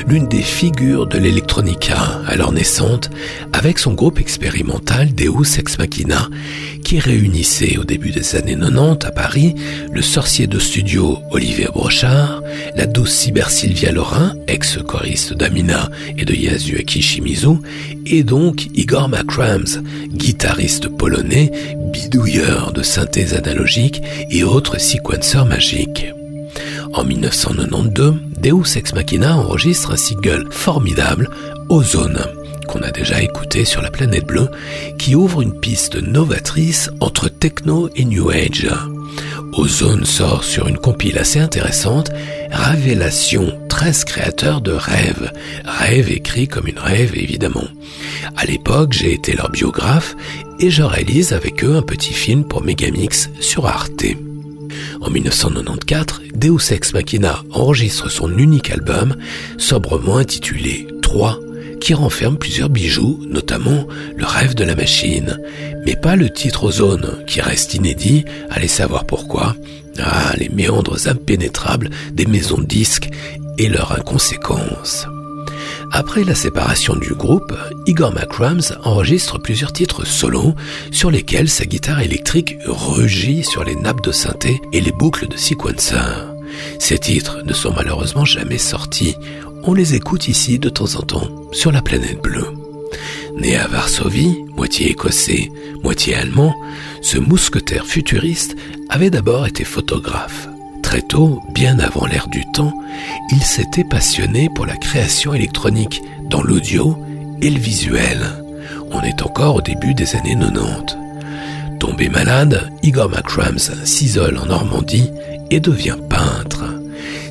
L'une 0.07 0.29
des 0.29 0.43
figures 0.43 1.07
de 1.07 1.18
l'electronica 1.18 1.99
alors 2.26 2.53
naissante, 2.53 3.11
avec 3.53 3.79
son 3.79 3.95
groupe 3.95 4.18
expérimental 4.18 5.14
Deus 5.14 5.59
Ex 5.59 5.79
Machina, 5.79 6.29
qui 6.85 6.99
réunissait 6.99 7.76
au 7.76 7.85
début 7.85 8.11
des 8.11 8.37
années 8.37 8.57
90 8.57 9.07
à 9.07 9.11
Paris 9.11 9.55
le 9.93 10.03
sorcier 10.03 10.47
de 10.47 10.59
studio 10.59 11.18
Olivier 11.31 11.68
Brochard, 11.72 12.43
la 12.76 12.87
douce 12.87 13.12
cyber 13.12 13.51
Sylvia 13.51 13.93
Lorrain, 13.93 14.35
ex-choriste 14.47 15.35
d'Amina 15.35 15.91
et 16.16 16.24
de 16.24 16.35
Yasuaki 16.35 17.03
Shimizu, 17.03 17.59
et 18.07 18.22
donc 18.22 18.68
Igor 18.74 19.09
McRams, 19.09 19.83
guitariste 20.12 20.89
polonais, 20.89 21.53
bidouilleur 21.93 22.72
de 22.72 22.83
synthèse 22.83 23.35
analogique 23.35 24.03
et 24.31 24.45
autres 24.45 24.81
sequenceurs 24.81 25.47
magiques. 25.47 26.07
En 26.99 27.05
1992, 27.05 28.16
Deus 28.42 28.76
Ex 28.76 28.92
Machina 28.92 29.36
enregistre 29.36 29.92
un 29.92 29.96
single 29.96 30.49
formidable, 30.51 31.30
Ozone, 31.68 32.18
qu'on 32.66 32.82
a 32.82 32.90
déjà 32.90 33.22
écouté 33.22 33.64
sur 33.64 33.82
la 33.82 33.90
planète 33.92 34.26
bleue, 34.26 34.51
qui 34.99 35.14
ouvre 35.14 35.40
une 35.40 35.61
piste 35.61 35.94
novatrice 35.94 36.90
entre 36.99 37.28
techno 37.28 37.88
et 37.94 38.05
new 38.05 38.30
age. 38.30 38.68
Ozone 39.53 40.05
sort 40.05 40.42
sur 40.42 40.66
une 40.66 40.76
compile 40.76 41.18
assez 41.18 41.38
intéressante, 41.38 42.11
Révélation 42.51 43.57
13 43.68 44.05
créateurs 44.05 44.61
de 44.61 44.72
rêves. 44.72 45.30
Rêve 45.64 46.11
écrit 46.11 46.49
comme 46.49 46.66
une 46.66 46.80
rêve 46.80 47.12
évidemment. 47.14 47.68
À 48.36 48.44
l'époque, 48.44 48.92
j'ai 48.92 49.12
été 49.12 49.36
leur 49.36 49.51
biographe 49.51 50.16
et 50.59 50.70
je 50.70 50.82
réalise 50.82 51.32
avec 51.32 51.62
eux 51.62 51.76
un 51.76 51.82
petit 51.82 52.12
film 52.12 52.42
pour 52.42 52.64
Megamix 52.64 53.30
sur 53.38 53.66
Arte. 53.66 54.05
En 55.01 55.11
1994, 55.11 56.23
Deus 56.35 56.73
Ex 56.73 56.93
Machina 56.93 57.43
enregistre 57.51 58.11
son 58.11 58.37
unique 58.37 58.71
album, 58.71 59.16
sobrement 59.57 60.19
intitulé 60.19 60.87
3 61.03 61.39
qui 61.81 61.95
renferme 61.95 62.37
plusieurs 62.37 62.69
bijoux, 62.69 63.25
notamment 63.29 63.87
le 64.16 64.25
rêve 64.25 64.55
de 64.55 64.64
la 64.64 64.75
machine, 64.75 65.39
mais 65.87 65.97
pas 65.97 66.16
le 66.16 66.31
titre 66.31 66.64
Ozone, 66.64 67.25
qui 67.27 67.41
reste 67.41 67.75
inédit, 67.75 68.25
allez 68.51 68.69
savoir 68.69 69.07
pourquoi. 69.07 69.55
Ah, 70.01 70.33
les 70.37 70.49
méandres 70.49 71.09
impénétrables 71.09 71.91
des 72.12 72.27
maisons 72.27 72.59
de 72.59 72.66
disques 72.66 73.09
et 73.59 73.69
leur 73.69 73.93
inconséquence. 73.93 75.07
Après 75.93 76.24
la 76.24 76.34
séparation 76.34 76.95
du 76.97 77.14
groupe, 77.14 77.55
Igor 77.86 78.12
McRams 78.12 78.76
enregistre 78.84 79.39
plusieurs 79.39 79.72
titres 79.72 80.07
solo 80.07 80.55
sur 80.91 81.11
lesquels 81.11 81.49
sa 81.49 81.64
guitare 81.64 82.01
électrique 82.01 82.57
rugit 82.66 83.45
sur 83.45 83.64
les 83.64 83.74
nappes 83.74 84.03
de 84.03 84.12
synthé 84.12 84.61
et 84.72 84.80
les 84.80 84.93
boucles 84.93 85.28
de 85.28 85.36
sequencer. 85.36 85.97
Ces 86.78 86.99
titres 86.99 87.43
ne 87.45 87.53
sont 87.53 87.72
malheureusement 87.74 88.24
jamais 88.24 88.59
sortis 88.59 89.16
on 89.64 89.74
les 89.74 89.95
écoute 89.95 90.28
ici 90.28 90.59
de 90.59 90.68
temps 90.68 90.95
en 90.97 91.03
temps 91.03 91.28
sur 91.53 91.72
la 91.72 91.82
planète 91.82 92.22
bleue. 92.22 92.47
Né 93.36 93.57
à 93.57 93.66
Varsovie, 93.66 94.45
moitié 94.57 94.91
écossais, 94.91 95.51
moitié 95.82 96.14
allemand, 96.14 96.55
ce 97.03 97.18
mousquetaire 97.18 97.86
futuriste 97.86 98.57
avait 98.89 99.11
d'abord 99.11 99.47
été 99.47 99.64
photographe. 99.64 100.49
Très 100.83 101.03
tôt, 101.03 101.41
bien 101.55 101.79
avant 101.79 102.07
l'ère 102.07 102.29
du 102.29 102.45
temps, 102.53 102.72
il 103.33 103.43
s'était 103.43 103.85
passionné 103.85 104.49
pour 104.55 104.66
la 104.66 104.76
création 104.76 105.35
électronique 105.35 106.01
dans 106.31 106.43
l'audio 106.43 106.97
et 107.43 107.51
le 107.51 107.59
visuel. 107.59 108.18
On 108.91 109.03
est 109.03 109.22
encore 109.22 109.57
au 109.57 109.61
début 109.62 109.95
des 109.95 110.16
années 110.16 110.37
90. 110.37 110.97
Tombé 111.79 112.09
malade, 112.09 112.70
Igor 112.83 113.09
McRams 113.09 113.59
s'isole 113.85 114.39
en 114.39 114.47
Normandie 114.47 115.11
et 115.51 115.61
devient 115.61 115.97
peintre. 116.09 116.64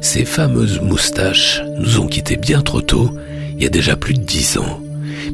Ces 0.02 0.24
fameuses 0.24 0.80
moustaches 0.82 1.62
nous 1.80 2.00
ont 2.00 2.08
quittés 2.08 2.38
bien 2.38 2.62
trop 2.62 2.82
tôt, 2.82 3.12
il 3.58 3.64
y 3.64 3.66
a 3.66 3.70
déjà 3.70 3.96
plus 3.96 4.14
de 4.14 4.24
dix 4.24 4.58
ans. 4.58 4.80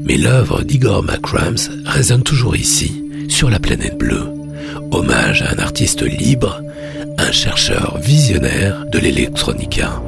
Mais 0.04 0.18
l'œuvre 0.18 0.64
d'Igor 0.64 1.04
McRams 1.04 1.58
résonne 1.86 2.24
toujours 2.24 2.56
ici, 2.56 3.04
sur 3.30 3.50
la 3.50 3.60
planète 3.60 3.98
bleue. 3.98 4.34
Hommage 4.92 5.42
à 5.44 5.52
un 5.52 5.60
artiste 5.60 6.02
libre, 6.02 6.62
un 7.18 7.32
chercheur 7.32 7.98
visionnaire 8.00 8.86
de 8.88 9.00
l'électronica. 9.00 10.02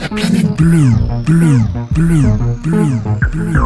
La 0.00 0.08
planète 0.08 0.56
bleue, 0.56 0.90
bleue, 1.24 1.58
bleue, 1.92 2.22
bleue, 2.62 2.86
bleue. 3.32 3.59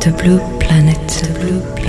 The 0.00 0.12
Blue 0.12 0.38
Planet. 0.60 0.96
The 1.08 1.38
Blue 1.40 1.60
Planet. 1.60 1.79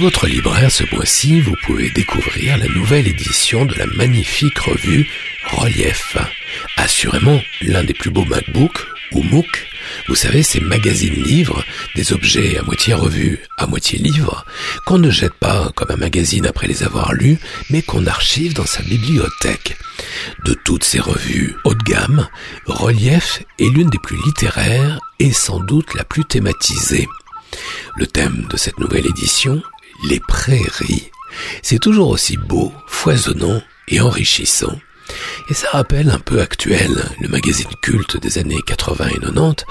Votre 0.00 0.26
libraire 0.26 0.70
ce 0.70 0.82
mois-ci, 0.94 1.40
vous 1.42 1.56
pouvez 1.66 1.90
découvrir 1.90 2.56
la 2.56 2.68
nouvelle 2.68 3.06
édition 3.06 3.66
de 3.66 3.74
la 3.74 3.84
magnifique 3.84 4.58
revue 4.58 5.06
Relief. 5.44 6.16
Assurément 6.78 7.38
l'un 7.60 7.84
des 7.84 7.92
plus 7.92 8.08
beaux 8.08 8.24
MacBooks 8.24 8.78
ou 9.12 9.22
MOOC. 9.22 9.66
Vous 10.08 10.14
savez, 10.14 10.42
ces 10.42 10.60
magazines 10.60 11.22
livres, 11.22 11.62
des 11.96 12.14
objets 12.14 12.56
à 12.56 12.62
moitié 12.62 12.94
revus, 12.94 13.40
à 13.58 13.66
moitié 13.66 13.98
livres, 13.98 14.46
qu'on 14.86 14.98
ne 14.98 15.10
jette 15.10 15.34
pas 15.34 15.70
comme 15.76 15.90
un 15.90 15.96
magazine 15.96 16.46
après 16.46 16.66
les 16.66 16.82
avoir 16.82 17.12
lus, 17.12 17.38
mais 17.68 17.82
qu'on 17.82 18.06
archive 18.06 18.54
dans 18.54 18.66
sa 18.66 18.82
bibliothèque. 18.82 19.76
De 20.46 20.54
toutes 20.64 20.84
ces 20.84 21.00
revues 21.00 21.54
haut 21.64 21.74
de 21.74 21.84
gamme, 21.84 22.26
Relief 22.64 23.42
est 23.58 23.68
l'une 23.68 23.90
des 23.90 23.98
plus 23.98 24.16
littéraires 24.24 24.98
et 25.18 25.32
sans 25.32 25.60
doute 25.60 25.92
la 25.94 26.04
plus 26.04 26.24
thématisée. 26.24 27.06
Le 27.96 28.06
thème 28.06 28.46
de 28.48 28.56
cette 28.56 28.78
nouvelle 28.78 29.06
édition 29.06 29.62
les 30.04 30.20
prairies. 30.20 31.10
C'est 31.62 31.78
toujours 31.78 32.10
aussi 32.10 32.36
beau, 32.36 32.72
foisonnant 32.86 33.62
et 33.88 34.00
enrichissant. 34.00 34.78
Et 35.48 35.54
ça 35.54 35.68
rappelle 35.70 36.10
un 36.10 36.18
peu 36.18 36.40
actuel 36.40 37.04
le 37.20 37.28
magazine 37.28 37.70
culte 37.82 38.16
des 38.16 38.38
années 38.38 38.60
80 38.66 39.08
et 39.08 39.18
90 39.18 39.64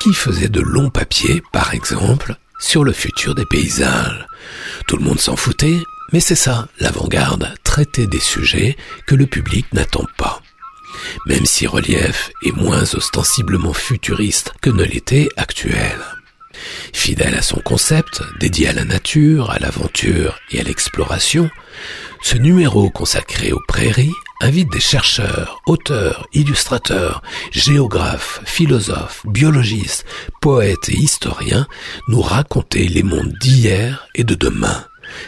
qui 0.00 0.12
faisait 0.12 0.48
de 0.48 0.60
longs 0.60 0.90
papiers, 0.90 1.42
par 1.52 1.72
exemple, 1.72 2.36
sur 2.58 2.84
le 2.84 2.92
futur 2.92 3.34
des 3.34 3.46
paysages. 3.46 4.26
Tout 4.86 4.96
le 4.96 5.04
monde 5.04 5.20
s'en 5.20 5.36
foutait, 5.36 5.80
mais 6.12 6.20
c'est 6.20 6.34
ça, 6.34 6.68
l'avant-garde, 6.78 7.54
traiter 7.64 8.06
des 8.06 8.20
sujets 8.20 8.76
que 9.06 9.14
le 9.14 9.26
public 9.26 9.66
n'attend 9.72 10.06
pas. 10.18 10.42
Même 11.26 11.46
si 11.46 11.66
Relief 11.66 12.30
est 12.44 12.54
moins 12.54 12.82
ostensiblement 12.94 13.72
futuriste 13.72 14.52
que 14.60 14.70
ne 14.70 14.84
l'était 14.84 15.28
actuel. 15.36 15.98
Fidèle 16.92 17.34
à 17.34 17.42
son 17.42 17.60
concept, 17.60 18.22
dédié 18.40 18.68
à 18.68 18.72
la 18.72 18.84
nature, 18.84 19.50
à 19.50 19.58
l'aventure 19.58 20.38
et 20.50 20.60
à 20.60 20.62
l'exploration, 20.62 21.50
ce 22.22 22.36
numéro 22.36 22.90
consacré 22.90 23.52
aux 23.52 23.62
prairies 23.66 24.14
invite 24.40 24.70
des 24.72 24.80
chercheurs, 24.80 25.60
auteurs, 25.66 26.26
illustrateurs, 26.32 27.22
géographes, 27.52 28.40
philosophes, 28.44 29.24
biologistes, 29.26 30.04
poètes 30.40 30.88
et 30.88 30.96
historiens 30.96 31.66
nous 32.08 32.20
raconter 32.20 32.88
les 32.88 33.02
mondes 33.02 33.34
d'hier 33.40 34.08
et 34.14 34.24
de 34.24 34.34
demain, 34.34 34.84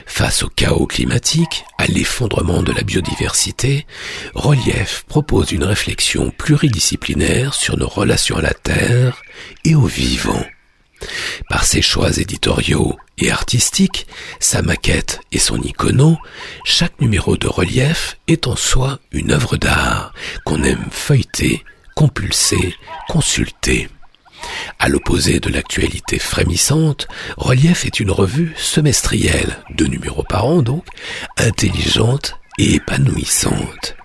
Face 0.06 0.42
au 0.42 0.48
chaos 0.48 0.86
climatique, 0.86 1.64
à 1.78 1.86
l'effondrement 1.86 2.62
de 2.62 2.72
la 2.72 2.82
biodiversité, 2.82 3.86
Relief 4.34 5.04
propose 5.08 5.52
une 5.52 5.64
réflexion 5.64 6.30
pluridisciplinaire 6.30 7.54
sur 7.54 7.76
nos 7.76 7.88
relations 7.88 8.36
à 8.36 8.42
la 8.42 8.54
Terre 8.54 9.22
et 9.64 9.74
aux 9.74 9.86
vivants. 9.86 10.44
Par 11.48 11.64
ses 11.64 11.82
choix 11.82 12.10
éditoriaux 12.18 12.96
et 13.18 13.30
artistiques, 13.30 14.06
sa 14.40 14.62
maquette 14.62 15.20
et 15.32 15.38
son 15.38 15.60
icono, 15.60 16.18
chaque 16.64 17.00
numéro 17.00 17.36
de 17.36 17.48
relief 17.48 18.18
est 18.28 18.46
en 18.46 18.56
soi 18.56 18.98
une 19.12 19.32
œuvre 19.32 19.56
d'art 19.56 20.12
qu'on 20.44 20.62
aime 20.62 20.86
feuilleter, 20.90 21.64
compulser, 21.94 22.74
consulter. 23.08 23.88
À 24.78 24.88
l'opposé 24.88 25.40
de 25.40 25.48
l'actualité 25.48 26.18
frémissante, 26.18 27.08
Relief 27.36 27.86
est 27.86 28.00
une 28.00 28.10
revue 28.10 28.52
semestrielle, 28.56 29.56
deux 29.70 29.86
numéros 29.86 30.22
par 30.22 30.44
an 30.44 30.62
donc, 30.62 30.84
intelligente 31.38 32.36
et 32.58 32.74
épanouissante. 32.74 33.96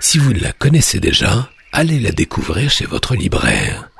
Si 0.00 0.18
vous 0.18 0.32
ne 0.32 0.40
la 0.40 0.52
connaissez 0.52 1.00
déjà, 1.00 1.48
allez 1.72 2.00
la 2.00 2.12
découvrir 2.12 2.70
chez 2.70 2.86
votre 2.86 3.14
libraire. 3.14 3.90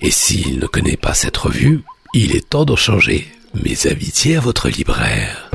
Et 0.00 0.10
s'il 0.10 0.58
ne 0.58 0.66
connaît 0.66 0.96
pas 0.96 1.14
cette 1.14 1.36
revue, 1.36 1.82
il 2.14 2.34
est 2.36 2.48
temps 2.48 2.64
d'en 2.64 2.76
changer. 2.76 3.26
Mes 3.54 3.86
amitiés 3.86 4.36
à 4.36 4.40
votre 4.40 4.68
libraire. 4.68 5.50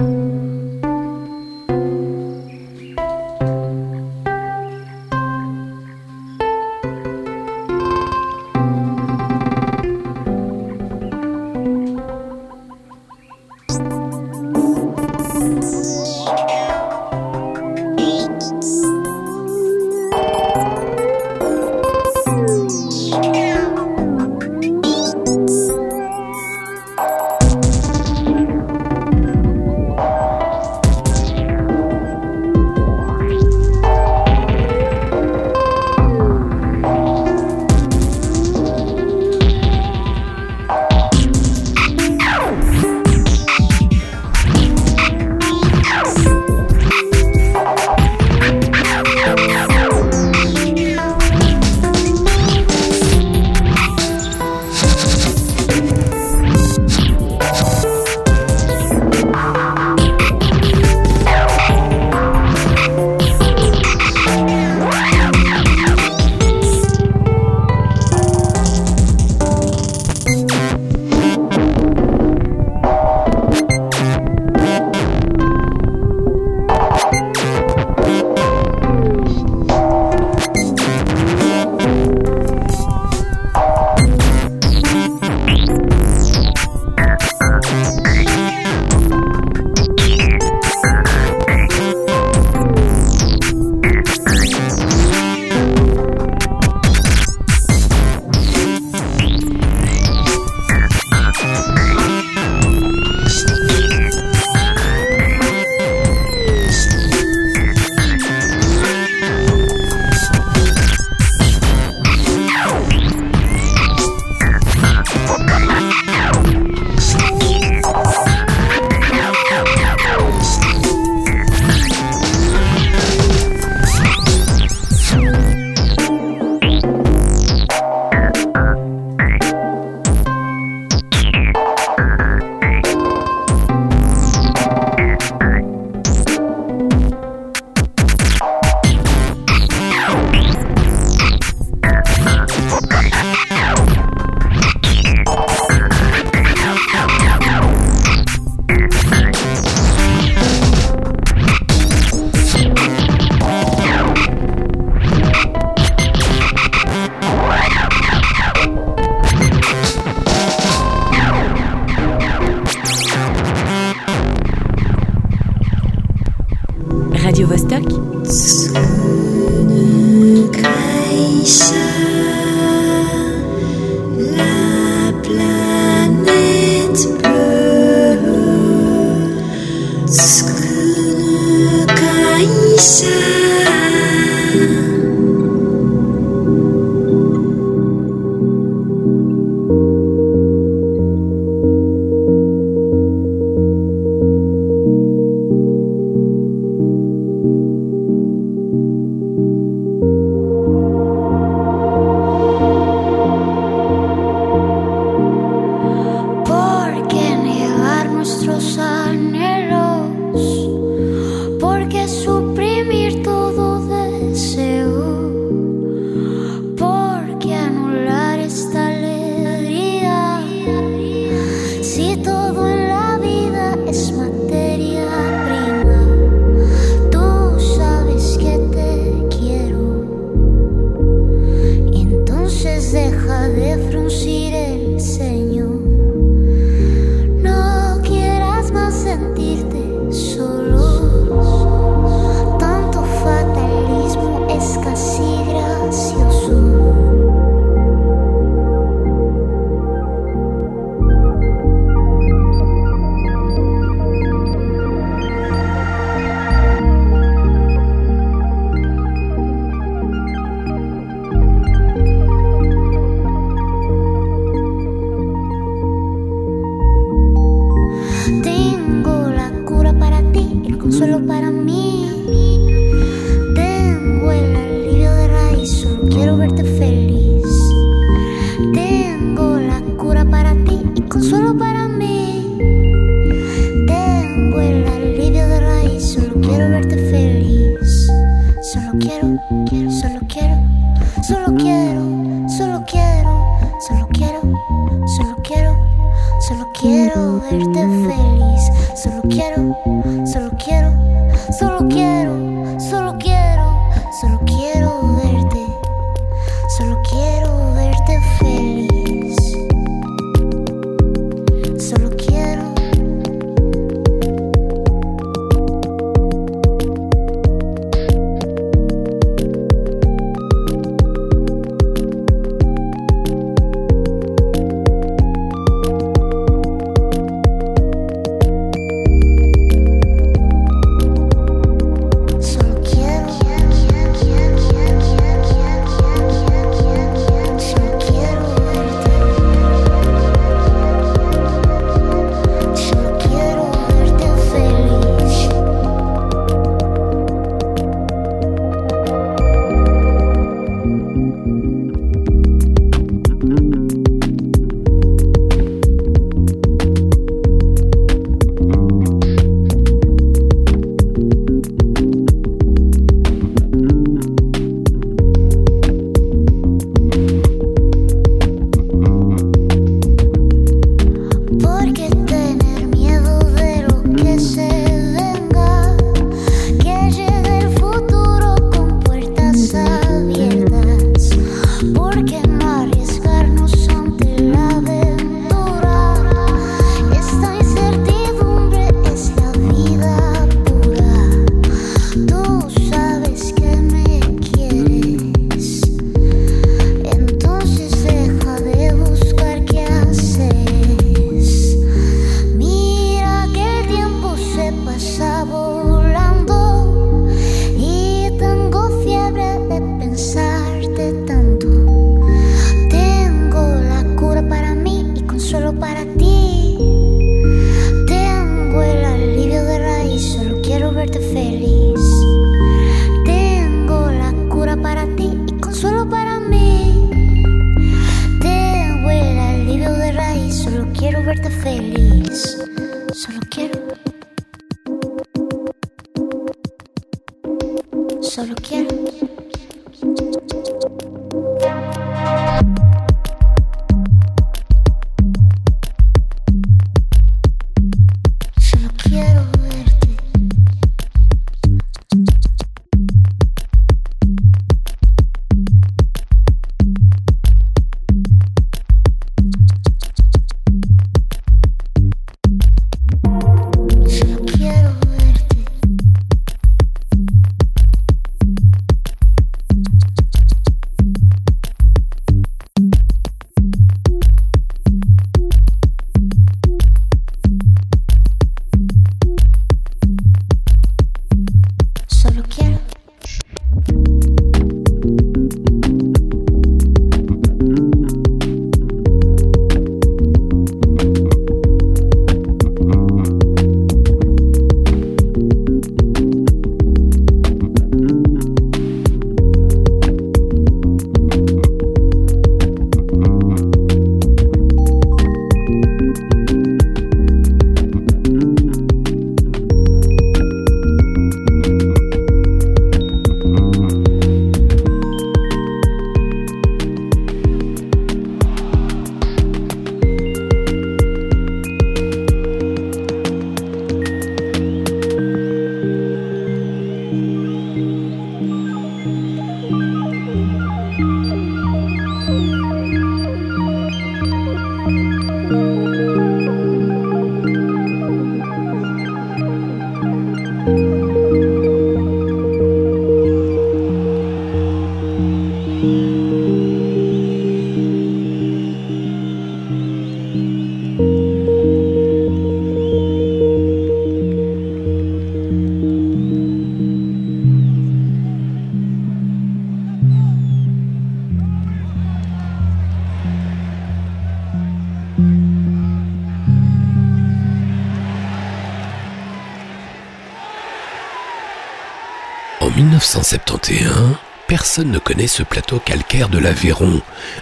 1971, 573.01 574.15
personne 574.45 574.91
ne 574.91 574.99
connaît 574.99 575.25
ce 575.25 575.41
plateau 575.41 575.79
calcaire 575.79 576.29
de 576.29 576.37
l'Aveyron, 576.37 577.01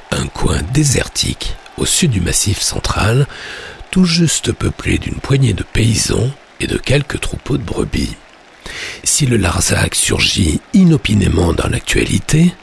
un 0.10 0.26
coin 0.28 0.62
désertique 0.74 1.54
au 1.76 1.86
sud 1.86 2.12
du 2.12 2.22
massif 2.22 2.62
central, 2.62 3.28
tout 3.92 4.06
juste 4.06 4.54
peuplé 4.54 4.98
d'une 5.00 5.16
poignée 5.16 5.52
de 5.52 5.64
paysans 5.64 6.32
et 6.62 6.68
de 6.68 6.78
quelques 6.78 7.20
troupeaux 7.20 7.58
de 7.58 7.64
brebis. 7.64 8.16
Si 9.04 9.26
le 9.26 9.36
Larzac 9.36 9.96
surgit 9.96 10.62
inopinément 10.74 11.52
dans 11.52 11.68
l'actualité, 11.68 12.54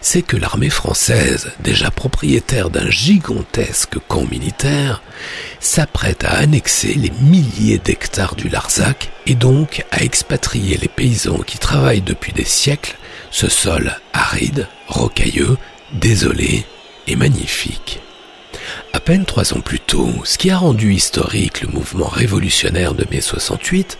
c'est 0.00 0.22
que 0.22 0.36
l'armée 0.36 0.70
française, 0.70 1.52
déjà 1.60 1.92
propriétaire 1.92 2.70
d'un 2.70 2.90
gigantesque 2.90 3.98
camp 4.08 4.28
militaire, 4.28 5.00
s'apprête 5.60 6.24
à 6.24 6.32
annexer 6.32 6.94
les 6.94 7.12
milliers 7.20 7.78
d'hectares 7.78 8.34
du 8.34 8.48
Larzac 8.48 9.11
et 9.26 9.34
donc 9.34 9.84
à 9.90 10.02
expatrier 10.02 10.76
les 10.76 10.88
paysans 10.88 11.38
qui 11.38 11.58
travaillent 11.58 12.02
depuis 12.02 12.32
des 12.32 12.44
siècles 12.44 12.96
ce 13.30 13.48
sol 13.48 13.96
aride, 14.12 14.68
rocailleux, 14.88 15.56
désolé 15.92 16.64
et 17.06 17.16
magnifique. 17.16 18.00
À 18.92 19.00
peine 19.00 19.24
trois 19.24 19.54
ans 19.54 19.60
plus 19.60 19.80
tôt, 19.80 20.12
ce 20.24 20.38
qui 20.38 20.50
a 20.50 20.58
rendu 20.58 20.92
historique 20.92 21.62
le 21.62 21.68
mouvement 21.68 22.06
révolutionnaire 22.06 22.94
de 22.94 23.06
mai 23.10 23.20
68, 23.20 23.98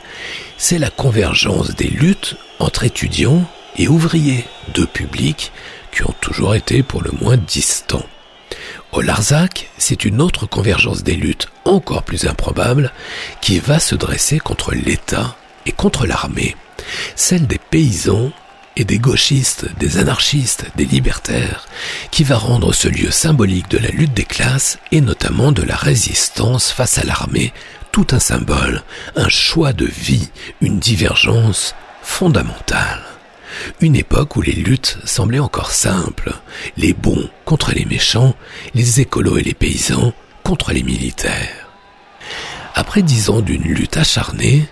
c'est 0.58 0.78
la 0.78 0.90
convergence 0.90 1.74
des 1.74 1.88
luttes 1.88 2.36
entre 2.58 2.84
étudiants 2.84 3.44
et 3.76 3.88
ouvriers, 3.88 4.44
deux 4.74 4.86
publics 4.86 5.50
qui 5.92 6.02
ont 6.04 6.14
toujours 6.20 6.54
été 6.54 6.82
pour 6.82 7.02
le 7.02 7.10
moins 7.20 7.38
distants. 7.38 8.06
Au 8.92 9.00
Larzac, 9.00 9.70
c'est 9.78 10.04
une 10.04 10.20
autre 10.20 10.46
convergence 10.46 11.02
des 11.02 11.16
luttes 11.16 11.48
encore 11.64 12.02
plus 12.02 12.26
improbable 12.26 12.92
qui 13.40 13.58
va 13.58 13.78
se 13.78 13.94
dresser 13.94 14.38
contre 14.38 14.74
l'État 14.74 15.36
et 15.66 15.72
contre 15.72 16.06
l'armée, 16.06 16.56
celle 17.14 17.46
des 17.46 17.58
paysans 17.58 18.32
et 18.76 18.84
des 18.84 18.98
gauchistes, 18.98 19.66
des 19.78 19.98
anarchistes, 19.98 20.66
des 20.76 20.86
libertaires, 20.86 21.66
qui 22.10 22.24
va 22.24 22.36
rendre 22.36 22.72
ce 22.72 22.88
lieu 22.88 23.10
symbolique 23.10 23.68
de 23.68 23.78
la 23.78 23.90
lutte 23.90 24.14
des 24.14 24.24
classes 24.24 24.78
et 24.90 25.00
notamment 25.00 25.52
de 25.52 25.62
la 25.62 25.76
résistance 25.76 26.70
face 26.70 26.98
à 26.98 27.04
l'armée 27.04 27.52
tout 27.92 28.06
un 28.12 28.18
symbole, 28.18 28.82
un 29.16 29.28
choix 29.28 29.74
de 29.74 29.84
vie, 29.84 30.30
une 30.62 30.78
divergence 30.78 31.74
fondamentale. 32.02 33.11
Une 33.80 33.96
époque 33.96 34.36
où 34.36 34.42
les 34.42 34.52
luttes 34.52 34.98
semblaient 35.04 35.38
encore 35.38 35.72
simples, 35.72 36.32
les 36.76 36.92
bons 36.92 37.28
contre 37.44 37.72
les 37.72 37.84
méchants, 37.84 38.34
les 38.74 39.00
écolos 39.00 39.38
et 39.38 39.42
les 39.42 39.54
paysans 39.54 40.12
contre 40.42 40.72
les 40.72 40.82
militaires. 40.82 41.68
Après 42.74 43.02
dix 43.02 43.30
ans 43.30 43.40
d'une 43.40 43.62
lutte 43.62 43.96
acharnée, 43.96 44.66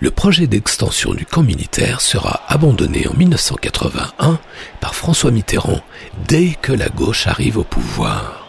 le 0.00 0.10
projet 0.10 0.46
d'extension 0.46 1.14
du 1.14 1.26
camp 1.26 1.42
militaire 1.42 2.00
sera 2.00 2.42
abandonné 2.48 3.06
en 3.06 3.14
1981 3.14 4.38
par 4.80 4.94
François 4.94 5.30
Mitterrand 5.30 5.80
dès 6.26 6.56
que 6.60 6.72
la 6.72 6.88
gauche 6.88 7.26
arrive 7.26 7.58
au 7.58 7.64
pouvoir. 7.64 8.43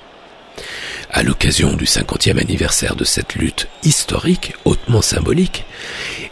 À 1.18 1.24
l'occasion 1.24 1.78
du 1.78 1.86
50e 1.86 2.42
anniversaire 2.42 2.98
de 2.98 3.06
cette 3.06 3.36
lutte 3.36 3.70
historique 3.84 4.54
hautement 4.66 5.02
symbolique, 5.02 5.64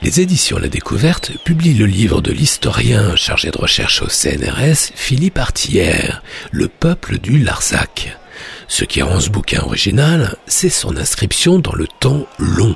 les 0.01 0.19
éditions 0.19 0.60
La 0.60 0.68
Découverte 0.68 1.31
publient 1.45 1.73
le 1.73 1.85
livre 1.85 2.19
de 2.19 2.34
l'historien 2.34 3.15
chargé 3.15 3.49
de 3.49 3.57
recherche 3.57 4.01
au 4.01 4.10
CNRS 4.10 4.91
Philippe 4.93 5.38
Artillère, 5.38 6.22
Le 6.51 6.68
peuple 6.68 7.18
du 7.18 7.39
Larzac. 7.39 8.18
Ce 8.68 8.84
qui 8.84 9.01
rend 9.01 9.22
ce 9.22 9.30
bouquin 9.30 9.61
original, 9.61 10.35
c'est 10.47 10.68
son 10.68 10.97
inscription 10.97 11.60
dans 11.60 11.76
le 11.76 11.88
temps 11.88 12.27
long 12.38 12.76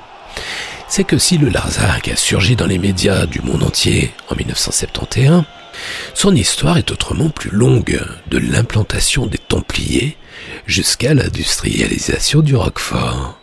c'est 0.89 1.03
que 1.03 1.17
si 1.17 1.37
le 1.37 1.49
Larzac 1.49 2.07
a 2.07 2.15
surgi 2.15 2.55
dans 2.55 2.65
les 2.65 2.77
médias 2.77 3.25
du 3.25 3.41
monde 3.41 3.63
entier 3.63 4.13
en 4.29 4.35
1971, 4.35 5.43
son 6.13 6.33
histoire 6.33 6.77
est 6.77 6.91
autrement 6.91 7.29
plus 7.29 7.49
longue, 7.51 7.99
de 8.29 8.37
l'implantation 8.37 9.25
des 9.25 9.37
Templiers 9.37 10.15
jusqu'à 10.65 11.13
l'industrialisation 11.13 12.41
du 12.41 12.55
Roquefort. 12.55 13.39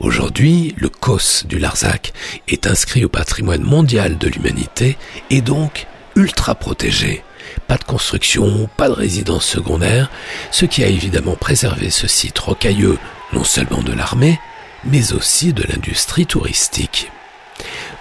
Aujourd'hui, 0.00 0.74
le 0.76 0.88
COS 0.88 1.44
du 1.46 1.58
Larzac 1.58 2.12
est 2.46 2.66
inscrit 2.66 3.04
au 3.04 3.08
patrimoine 3.08 3.62
mondial 3.62 4.16
de 4.18 4.28
l'humanité 4.28 4.96
et 5.30 5.40
donc 5.40 5.86
ultra 6.14 6.54
protégé. 6.54 7.24
Pas 7.66 7.76
de 7.76 7.84
construction, 7.84 8.68
pas 8.76 8.88
de 8.88 8.94
résidence 8.94 9.44
secondaire, 9.44 10.10
ce 10.50 10.66
qui 10.66 10.84
a 10.84 10.88
évidemment 10.88 11.34
préservé 11.34 11.90
ce 11.90 12.06
site 12.06 12.38
rocailleux 12.38 12.98
non 13.32 13.44
seulement 13.44 13.82
de 13.82 13.92
l'armée, 13.92 14.38
mais 14.84 15.12
aussi 15.12 15.52
de 15.52 15.64
l'industrie 15.64 16.26
touristique. 16.26 17.10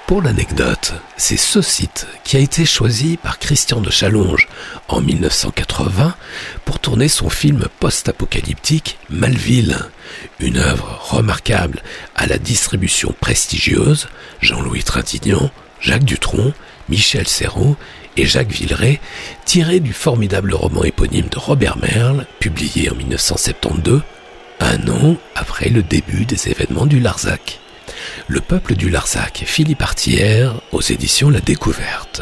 Pour 0.07 0.21
l'anecdote, 0.21 0.93
c'est 1.17 1.35
ce 1.35 1.61
site 1.61 2.07
qui 2.23 2.37
a 2.37 2.39
été 2.39 2.63
choisi 2.63 3.17
par 3.17 3.39
Christian 3.39 3.81
de 3.81 3.89
Chalonge 3.89 4.47
en 4.87 5.01
1980 5.01 6.15
pour 6.63 6.79
tourner 6.79 7.09
son 7.09 7.29
film 7.29 7.65
post-apocalyptique 7.81 8.99
Malville, 9.09 9.77
une 10.39 10.59
œuvre 10.59 10.97
remarquable 11.09 11.83
à 12.15 12.25
la 12.25 12.37
distribution 12.37 13.13
prestigieuse, 13.19 14.07
Jean-Louis 14.39 14.85
Trintignant, 14.85 15.51
Jacques 15.81 16.05
Dutronc, 16.05 16.53
Michel 16.87 17.27
Serrault 17.27 17.75
et 18.15 18.25
Jacques 18.25 18.53
Villeray, 18.53 19.01
tirée 19.43 19.81
du 19.81 19.91
formidable 19.91 20.53
roman 20.53 20.85
éponyme 20.85 21.27
de 21.27 21.37
Robert 21.37 21.77
Merle, 21.79 22.25
publié 22.39 22.89
en 22.89 22.95
1972 22.95 24.03
un 24.61 24.87
an 24.87 25.17
après 25.35 25.67
le 25.67 25.83
début 25.83 26.23
des 26.23 26.47
événements 26.47 26.85
du 26.85 27.01
Larzac. 27.01 27.59
Le 28.27 28.41
peuple 28.41 28.75
du 28.75 28.89
Larzac, 28.89 29.43
Philippe 29.45 29.81
Artière, 29.81 30.55
aux 30.71 30.81
éditions 30.81 31.29
La 31.29 31.39
Découverte. 31.39 32.21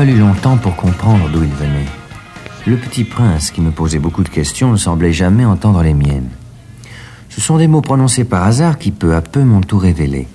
Fallut 0.00 0.18
longtemps 0.18 0.56
pour 0.56 0.76
comprendre 0.76 1.28
d'où 1.28 1.42
il 1.42 1.52
venait. 1.52 1.84
Le 2.66 2.78
petit 2.78 3.04
prince, 3.04 3.50
qui 3.50 3.60
me 3.60 3.70
posait 3.70 3.98
beaucoup 3.98 4.22
de 4.22 4.30
questions, 4.30 4.72
ne 4.72 4.78
semblait 4.78 5.12
jamais 5.12 5.44
entendre 5.44 5.82
les 5.82 5.92
miennes. 5.92 6.30
Ce 7.28 7.42
sont 7.42 7.58
des 7.58 7.66
mots 7.66 7.82
prononcés 7.82 8.24
par 8.24 8.44
hasard 8.44 8.78
qui 8.78 8.92
peu 8.92 9.14
à 9.14 9.20
peu 9.20 9.40
m'ont 9.40 9.60
tout 9.60 9.76
révélé. 9.76 10.26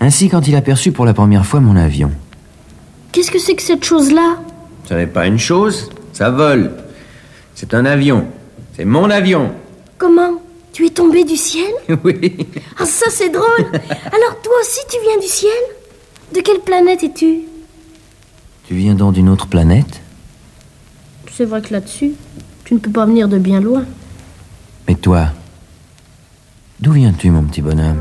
Ainsi 0.00 0.30
quand 0.30 0.48
il 0.48 0.56
aperçut 0.56 0.92
pour 0.92 1.04
la 1.04 1.12
première 1.12 1.44
fois 1.44 1.60
mon 1.60 1.76
avion. 1.76 2.10
Qu'est-ce 3.12 3.30
que 3.30 3.38
c'est 3.38 3.54
que 3.54 3.60
cette 3.60 3.84
chose-là? 3.84 4.38
Ce 4.88 4.94
n'est 4.94 5.06
pas 5.06 5.26
une 5.26 5.38
chose, 5.38 5.90
ça 6.14 6.30
vole. 6.30 6.70
C'est 7.54 7.74
un 7.74 7.84
avion. 7.84 8.28
C'est 8.74 8.86
mon 8.86 9.10
avion. 9.10 9.52
Comment? 9.98 10.40
Tu 10.72 10.86
es 10.86 10.90
tombé 10.90 11.24
du 11.24 11.36
ciel? 11.36 11.70
Oui. 12.02 12.34
Ah, 12.78 12.86
ça 12.86 13.10
c'est 13.10 13.28
drôle 13.28 13.66
Alors 14.06 14.40
toi 14.42 14.54
aussi 14.62 14.80
tu 14.90 14.96
viens 15.02 15.18
du 15.20 15.28
ciel? 15.28 15.62
De 16.34 16.40
quelle 16.40 16.60
planète 16.60 17.04
es-tu? 17.04 17.40
Tu 17.40 17.51
viens 18.82 18.94
donc 18.94 19.14
d'une 19.14 19.28
autre 19.28 19.46
planète? 19.46 20.00
C'est 21.30 21.44
vrai 21.44 21.62
que 21.62 21.72
là-dessus, 21.72 22.12
tu 22.64 22.74
ne 22.74 22.78
peux 22.80 22.90
pas 22.90 23.06
venir 23.06 23.28
de 23.28 23.38
bien 23.38 23.60
loin. 23.60 23.84
Mais 24.88 24.96
toi, 24.96 25.28
d'où 26.80 26.92
viens-tu, 26.92 27.30
mon 27.30 27.44
petit 27.44 27.62
bonhomme? 27.62 28.00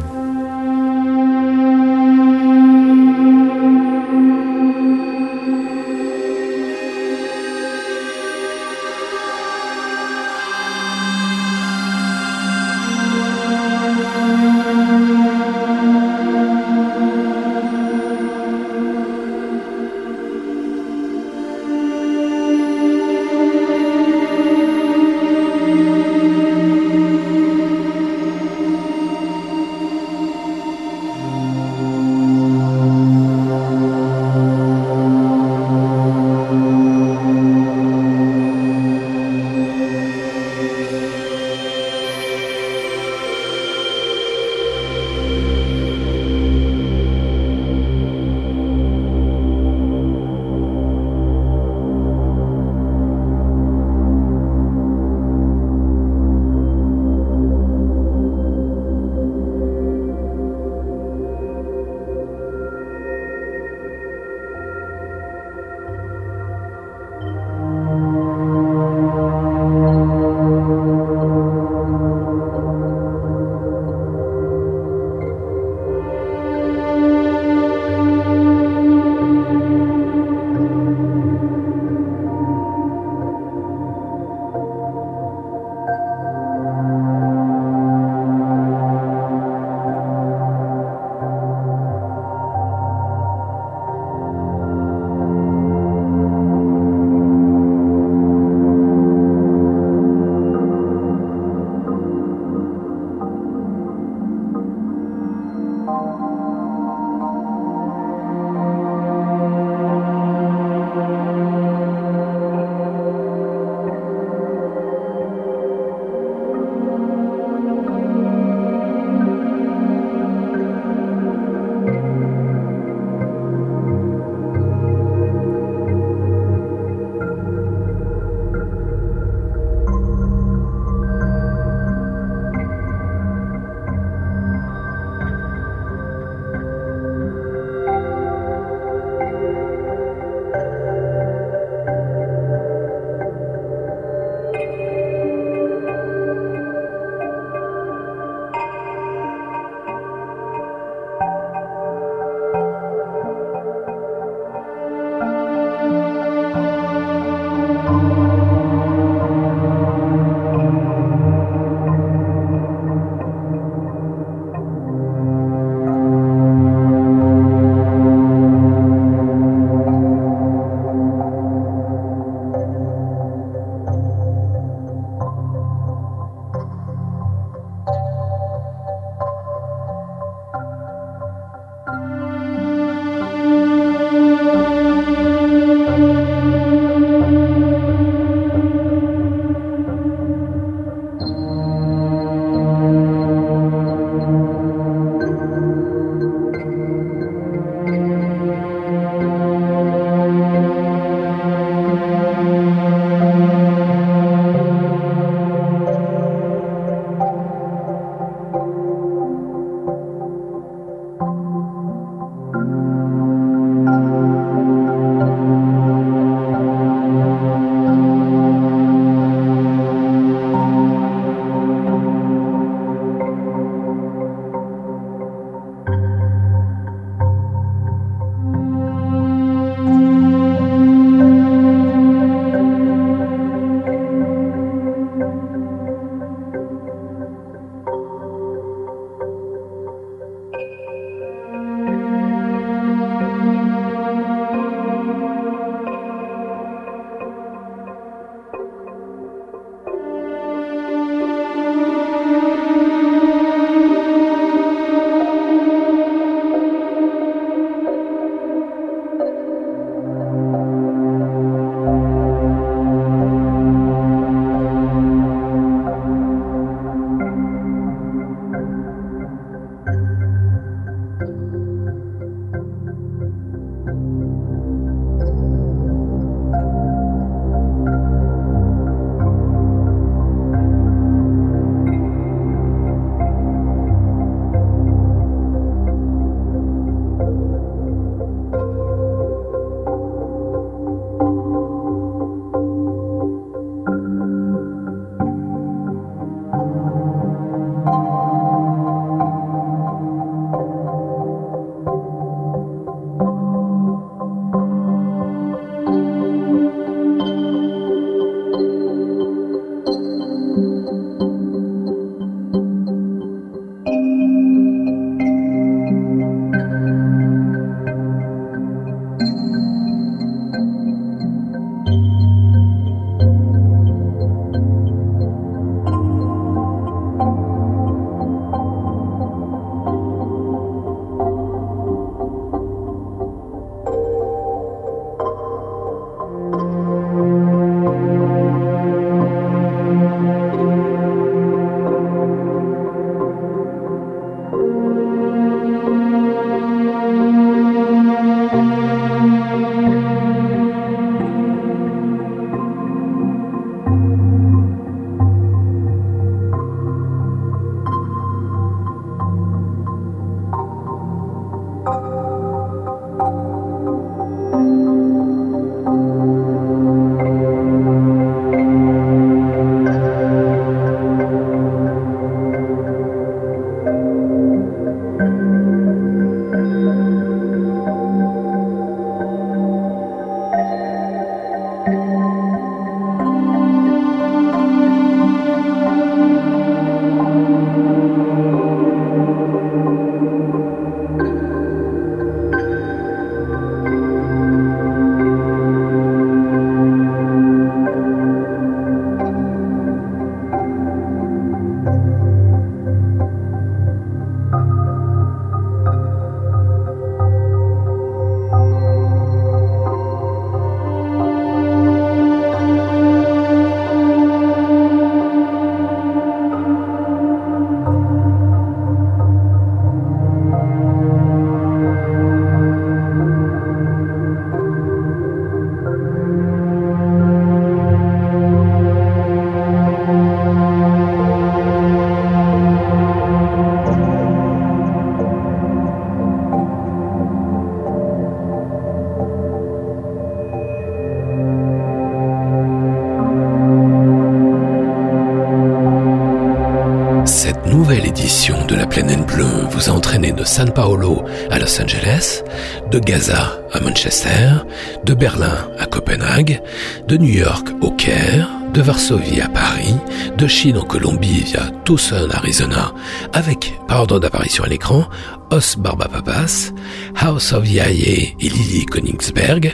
Planète 448.92 449.26
bleue 449.26 449.68
vous 449.70 449.90
a 449.90 449.94
entraîné 449.94 450.34
de 450.34 450.44
San 450.44 450.70
Paolo 450.70 451.24
à 451.50 451.60
Los 451.60 451.82
Angeles, 451.82 452.44
de 452.92 453.00
Gaza 453.00 453.58
à 453.72 453.80
Manchester, 453.80 454.66
de 455.06 455.14
Berlin 455.14 455.70
à 455.80 455.86
Copenhague, 455.86 456.62
de 457.08 457.16
New 457.16 457.34
York 457.34 457.70
au 457.80 457.92
Caire, 457.92 458.50
de 458.74 458.82
Varsovie 458.82 459.40
à 459.40 459.48
Paris, 459.48 459.96
de 460.38 460.46
Chine 460.46 460.78
en 460.78 460.84
Colombie 460.84 461.42
via 461.46 461.72
Tucson, 461.86 462.28
Arizona, 462.34 462.92
avec, 463.32 463.74
par 463.88 464.02
ordre 464.02 464.20
d'apparition 464.20 464.66
à 464.66 464.68
l'écran, 464.68 465.06
Os 465.52 465.78
Barbapapas, 465.78 466.74
House 467.16 467.54
of 467.54 467.70
Yaye 467.72 468.36
et 468.42 468.50
Lily 468.50 468.86
Königsberg, 468.88 469.74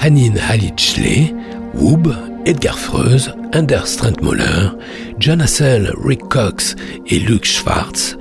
Hanin 0.00 0.34
Halitchle, 0.50 1.34
Woob, 1.74 2.14
Edgar 2.44 2.78
Freuse, 2.78 3.32
Anders 3.54 3.86
Strentmoller, 3.86 4.70
John 5.18 5.40
Hassel, 5.40 5.94
Rick 6.04 6.28
Cox 6.28 6.76
et 7.06 7.18
Luke 7.18 7.46
Schwartz, 7.46 8.16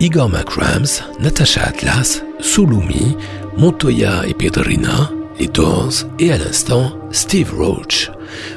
Igor 0.00 0.30
McRams, 0.30 1.02
Natasha 1.20 1.62
Atlas, 1.62 2.22
Sulumi, 2.40 3.18
Montoya 3.58 4.26
et 4.26 4.32
Pedrina, 4.32 5.10
les 5.38 5.46
Doors 5.46 5.92
et 6.18 6.32
à 6.32 6.38
l'instant 6.38 6.92
Steve 7.12 7.52
Roach. 7.54 8.10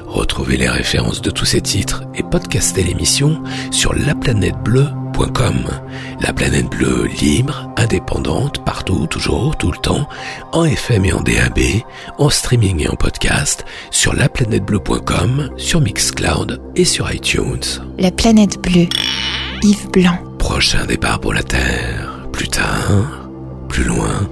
Retrouvez 0.06 0.56
les 0.56 0.70
références 0.70 1.22
de 1.22 1.32
tous 1.32 1.44
ces 1.44 1.60
titres 1.60 2.03
et 2.15 2.24
podcastez 2.24 2.84
l'émission 2.84 3.44
sur 3.72 3.94
laplanètebleu.com. 3.94 5.65
La 6.22 6.32
planète 6.32 6.70
bleue 6.70 7.07
libre, 7.20 7.70
indépendante, 7.76 8.64
partout, 8.64 9.06
toujours, 9.07 9.57
tout 9.57 9.72
le 9.72 9.78
temps, 9.78 10.07
en 10.53 10.64
FM 10.64 11.03
et 11.03 11.11
en 11.11 11.20
DAB, 11.20 11.60
en 12.20 12.30
streaming 12.30 12.86
et 12.86 12.90
en 12.90 12.95
podcast, 12.95 13.65
sur 13.91 14.14
laplanètebleu.com, 14.14 15.49
sur 15.57 15.82
Mixcloud 15.82 16.61
et 16.78 16.86
sur 16.86 17.11
iTunes. 17.11 17.84
La 17.98 18.11
planète 18.11 18.61
bleue. 18.61 18.88
Yves 19.61 19.90
Blanc. 19.91 20.33
Prochain 20.44 20.86
départ 20.86 21.22
pour 21.22 21.34
la 21.34 21.41
Terre. 21.41 22.28
Plus 22.34 22.49
tard, 22.49 23.30
plus 23.70 23.86
loin, 23.86 24.28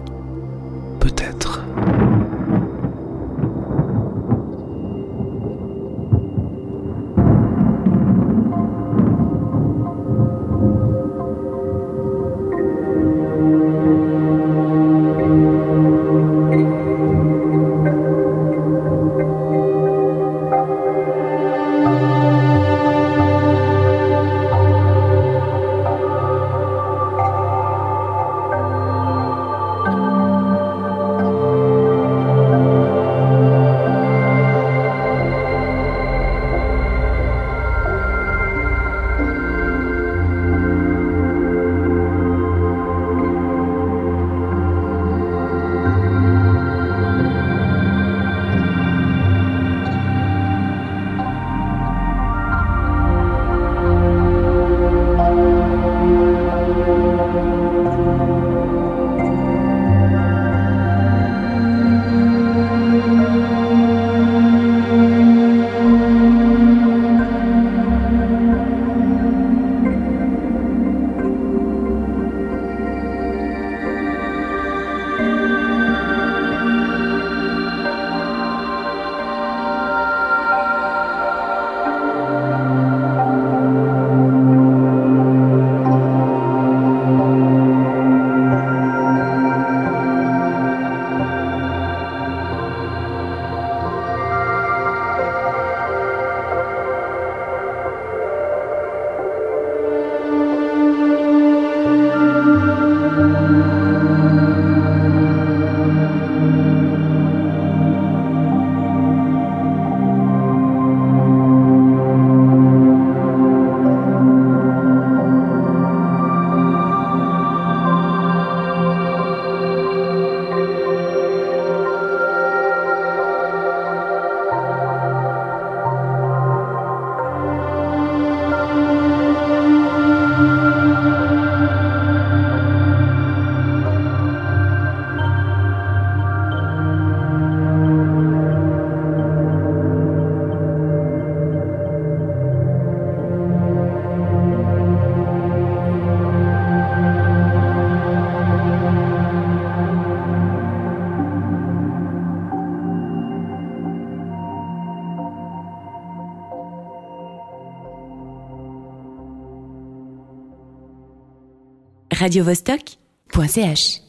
radiovostok.ch 162.22 164.01